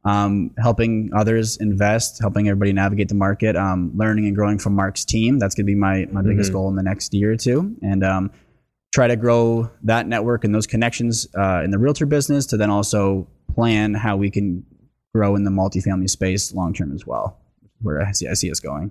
[0.05, 5.05] um, helping others invest, helping everybody navigate the market, um, learning and growing from Mark's
[5.05, 5.39] team.
[5.39, 8.03] That's going to be my my biggest goal in the next year or two, and
[8.03, 8.31] um,
[8.93, 12.71] try to grow that network and those connections uh, in the realtor business to then
[12.71, 14.65] also plan how we can
[15.15, 17.39] grow in the multifamily space long term as well,
[17.83, 18.91] where I see, I see us going.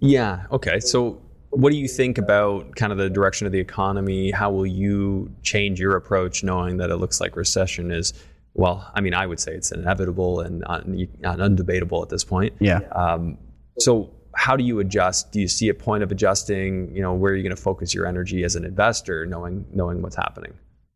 [0.00, 0.46] Yeah.
[0.50, 0.80] Okay.
[0.80, 4.30] So, what do you think about kind of the direction of the economy?
[4.30, 8.12] How will you change your approach, knowing that it looks like recession is?
[8.56, 12.54] Well, I mean, I would say it's inevitable and un- undebatable at this point.
[12.58, 12.78] Yeah.
[12.92, 13.36] Um,
[13.78, 15.30] so, how do you adjust?
[15.30, 16.94] Do you see a point of adjusting?
[16.94, 20.00] You know, where are you going to focus your energy as an investor, knowing knowing
[20.00, 20.54] what's happening?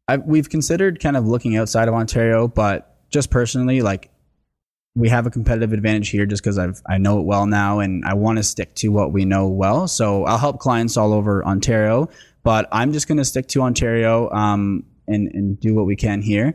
[0.08, 4.10] I, we've considered kind of looking outside of Ontario, but just personally, like
[4.94, 8.06] we have a competitive advantage here just because I've I know it well now, and
[8.06, 9.86] I want to stick to what we know well.
[9.86, 12.08] So I'll help clients all over Ontario,
[12.42, 16.22] but I'm just going to stick to Ontario um, and and do what we can
[16.22, 16.54] here.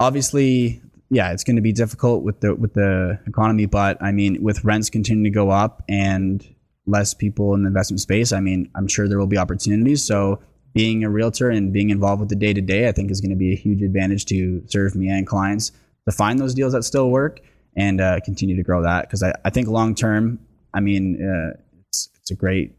[0.00, 0.80] Obviously,
[1.10, 4.64] yeah, it's going to be difficult with the with the economy, but I mean, with
[4.64, 6.42] rents continuing to go up and
[6.86, 10.02] less people in the investment space, I mean, I'm sure there will be opportunities.
[10.02, 10.40] So
[10.72, 13.30] being a realtor and being involved with the day to day, I think is going
[13.30, 15.72] to be a huge advantage to serve me and clients
[16.08, 17.40] to find those deals that still work
[17.76, 19.02] and uh, continue to grow that.
[19.02, 20.38] Because I, I think long term,
[20.72, 22.72] I mean, uh, it's it's a great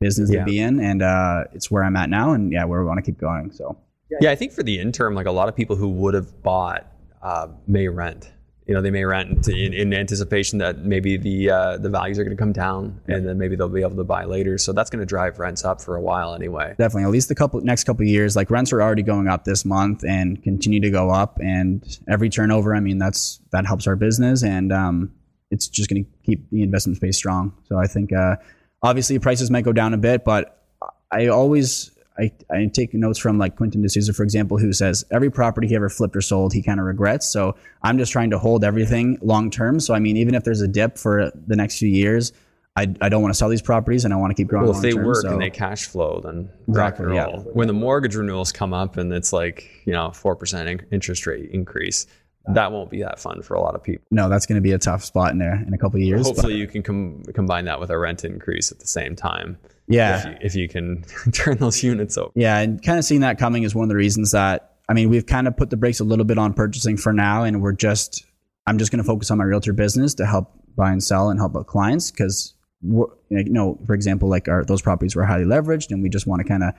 [0.00, 0.40] business Yeah.
[0.40, 2.98] to be in, and uh, it's where I'm at now, and yeah, where we want
[2.98, 3.52] to keep going.
[3.52, 3.76] So
[4.20, 6.86] Yeah, I think for the interim, like a lot of people who would have bought
[7.22, 8.30] uh, may rent.
[8.66, 12.24] You know, they may rent in, in anticipation that maybe the uh, the values are
[12.24, 14.56] going to come down, and then maybe they'll be able to buy later.
[14.56, 16.74] So that's going to drive rents up for a while anyway.
[16.78, 19.44] definitely, at least the couple next couple of years, like rents are already going up
[19.44, 23.88] this month and continue to go up, and every turnover, I mean, that's that helps
[23.88, 25.12] our business, and um,
[25.50, 27.52] it's just going to keep the investment space strong.
[27.68, 28.36] So I think uh,
[28.80, 30.64] obviously prices might go down a bit, but
[31.10, 35.30] I always I, I take notes from like Quentin D'Souza, for example, who says every
[35.30, 37.28] property he ever flipped or sold, he kind of regrets.
[37.28, 39.80] So I'm just trying to hold everything long term.
[39.80, 42.32] So I mean, even if there's a dip for the next few years,
[42.74, 44.66] I, I don't want to sell these properties and I want to keep growing.
[44.66, 47.24] Well, if they work so- and they cash flow, then rock and Exactly, yeah.
[47.24, 47.40] roll.
[47.52, 51.26] When the mortgage renewals come up and it's like you know four percent in- interest
[51.26, 52.06] rate increase,
[52.48, 54.04] that won't be that fun for a lot of people.
[54.10, 56.22] no, that's going to be a tough spot in there in a couple of years.
[56.22, 59.58] but- Hopefully, you can com- combine that with a rent increase at the same time.
[59.86, 62.32] yeah, If you, if you can turn those units over.
[62.34, 65.08] Yeah, and kind of seeing that coming is one of the reasons that I mean
[65.10, 67.72] we've kind of put the brakes a little bit on purchasing for now, and we're
[67.72, 68.24] just
[68.66, 71.38] I'm just going to focus on my realtor business to help buy and sell and
[71.38, 75.90] help out clients because you know for example like our those properties were highly leveraged,
[75.92, 76.74] and we just want to kind of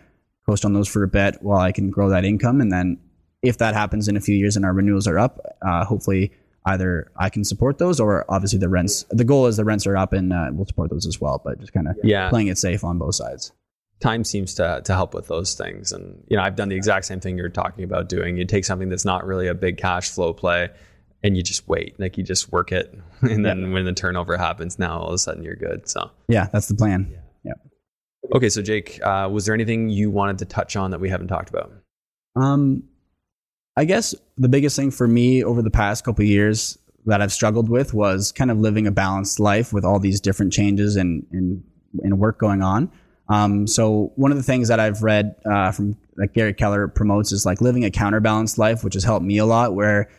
[0.46, 2.98] coast on those for a bit while I can grow that income, and then
[3.44, 6.32] if that happens in a few years and our renewals are up, uh, hopefully
[6.66, 9.06] either I can support those or obviously the rents.
[9.10, 11.60] The goal is the rents are up and uh, we'll support those as well, but
[11.60, 12.30] just kind of Yeah.
[12.30, 13.52] playing it safe on both sides.
[14.00, 15.92] time seems to to help with those things.
[15.94, 18.38] And you know, I've done the exact same thing you're talking about doing.
[18.38, 20.70] You take something that's not really a big cash flow play,
[21.24, 21.98] and you just wait.
[22.00, 25.18] Like you just work it, and then when the turnover happens, now all of a
[25.18, 25.88] sudden you're good.
[25.88, 27.14] So Yeah, that's the plan.
[27.46, 27.54] Yeah.
[28.36, 31.28] okay, so Jake, uh, was there anything you wanted to touch on that we haven't
[31.28, 31.72] talked about?
[32.36, 32.84] Um,
[33.76, 37.34] I guess the biggest thing for me over the past couple of years that I've
[37.34, 41.26] struggled with was kind of living a balanced life with all these different changes and
[41.32, 41.64] and,
[42.02, 42.92] and work going on.
[43.30, 47.32] Um, so one of the things that I've read uh, from like Gary Keller promotes
[47.32, 49.74] is like living a counterbalanced life, which has helped me a lot.
[49.74, 50.10] Where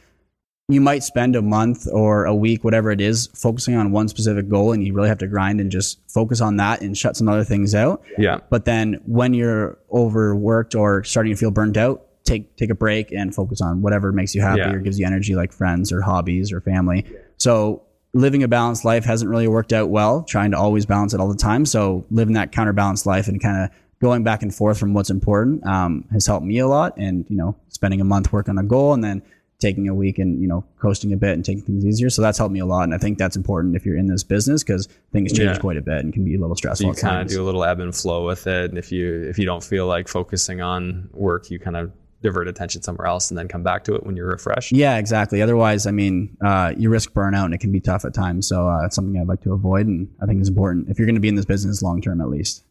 [0.68, 4.48] you might spend a month or a week, whatever it is, focusing on one specific
[4.48, 7.28] goal, and you really have to grind and just focus on that and shut some
[7.28, 8.02] other things out.
[8.18, 8.38] Yeah.
[8.50, 13.12] But then when you're overworked or starting to feel burnt out, take take a break
[13.12, 14.72] and focus on whatever makes you happy Yeah.
[14.72, 17.04] or gives you energy, like friends or hobbies or family.
[17.36, 17.82] So
[18.14, 20.22] living a balanced life hasn't really worked out well.
[20.22, 21.66] Trying to always balance it all the time.
[21.66, 23.70] So living that counterbalanced life and kind of
[24.00, 26.96] going back and forth from what's important um, has helped me a lot.
[26.96, 29.22] And you know, spending a month working on a goal and then
[29.60, 32.08] taking a week and you know coasting a bit and taking things easier.
[32.10, 32.82] So that's helped me a lot.
[32.84, 35.58] And I think that's important if you're in this business because things change Yeah.
[35.58, 36.94] quite a bit and can be a little stressful.
[36.94, 39.22] So you kind of do a little ebb and flow with it, and if you
[39.28, 41.92] if you don't feel like focusing on work, you kind of
[42.24, 44.72] divert attention somewhere else and then come back to it when you're refreshed.
[44.72, 45.42] Yeah, exactly.
[45.42, 48.48] Otherwise, I mean, uh, you risk burnout and it can be tough at times.
[48.48, 51.06] So uh, it's something I'd like to avoid, and I think it's important if you're
[51.06, 52.64] going to be in this business long term, at least.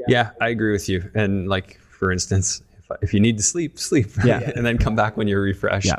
[0.00, 0.06] Yeah.
[0.08, 1.08] yeah, I agree with you.
[1.14, 4.16] And like for instance, if, if you need to sleep, sleep.
[4.16, 4.26] Right?
[4.26, 5.86] Yeah, and then come back when you're refreshed.
[5.86, 5.98] Yeah,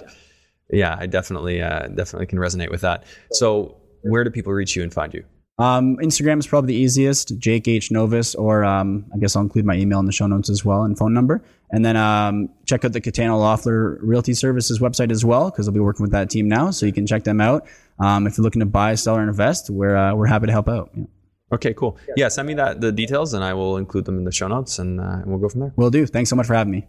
[0.71, 3.03] yeah, I definitely uh, definitely can resonate with that.
[3.31, 5.23] So, where do people reach you and find you?
[5.57, 9.65] Um, Instagram is probably the easiest, Jake H Novis, or um, I guess I'll include
[9.65, 11.41] my email in the show notes as well and phone number.
[11.71, 15.73] And then um, check out the Catano Loeffler Realty Services website as well because I'll
[15.73, 17.67] be working with that team now, so you can check them out.
[17.99, 20.67] Um, if you're looking to buy, sell, or invest, we're uh, we're happy to help
[20.67, 20.91] out.
[20.93, 21.05] Yeah.
[21.53, 21.97] Okay, cool.
[22.17, 24.79] Yeah, send me that the details, and I will include them in the show notes,
[24.79, 25.73] and, uh, and we'll go from there.
[25.75, 26.05] Will do.
[26.05, 26.87] Thanks so much for having me.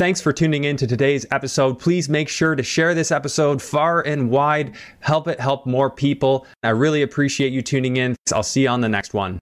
[0.00, 1.78] Thanks for tuning in to today's episode.
[1.78, 4.74] Please make sure to share this episode far and wide.
[5.00, 6.46] Help it help more people.
[6.62, 8.16] I really appreciate you tuning in.
[8.32, 9.40] I'll see you on the next one.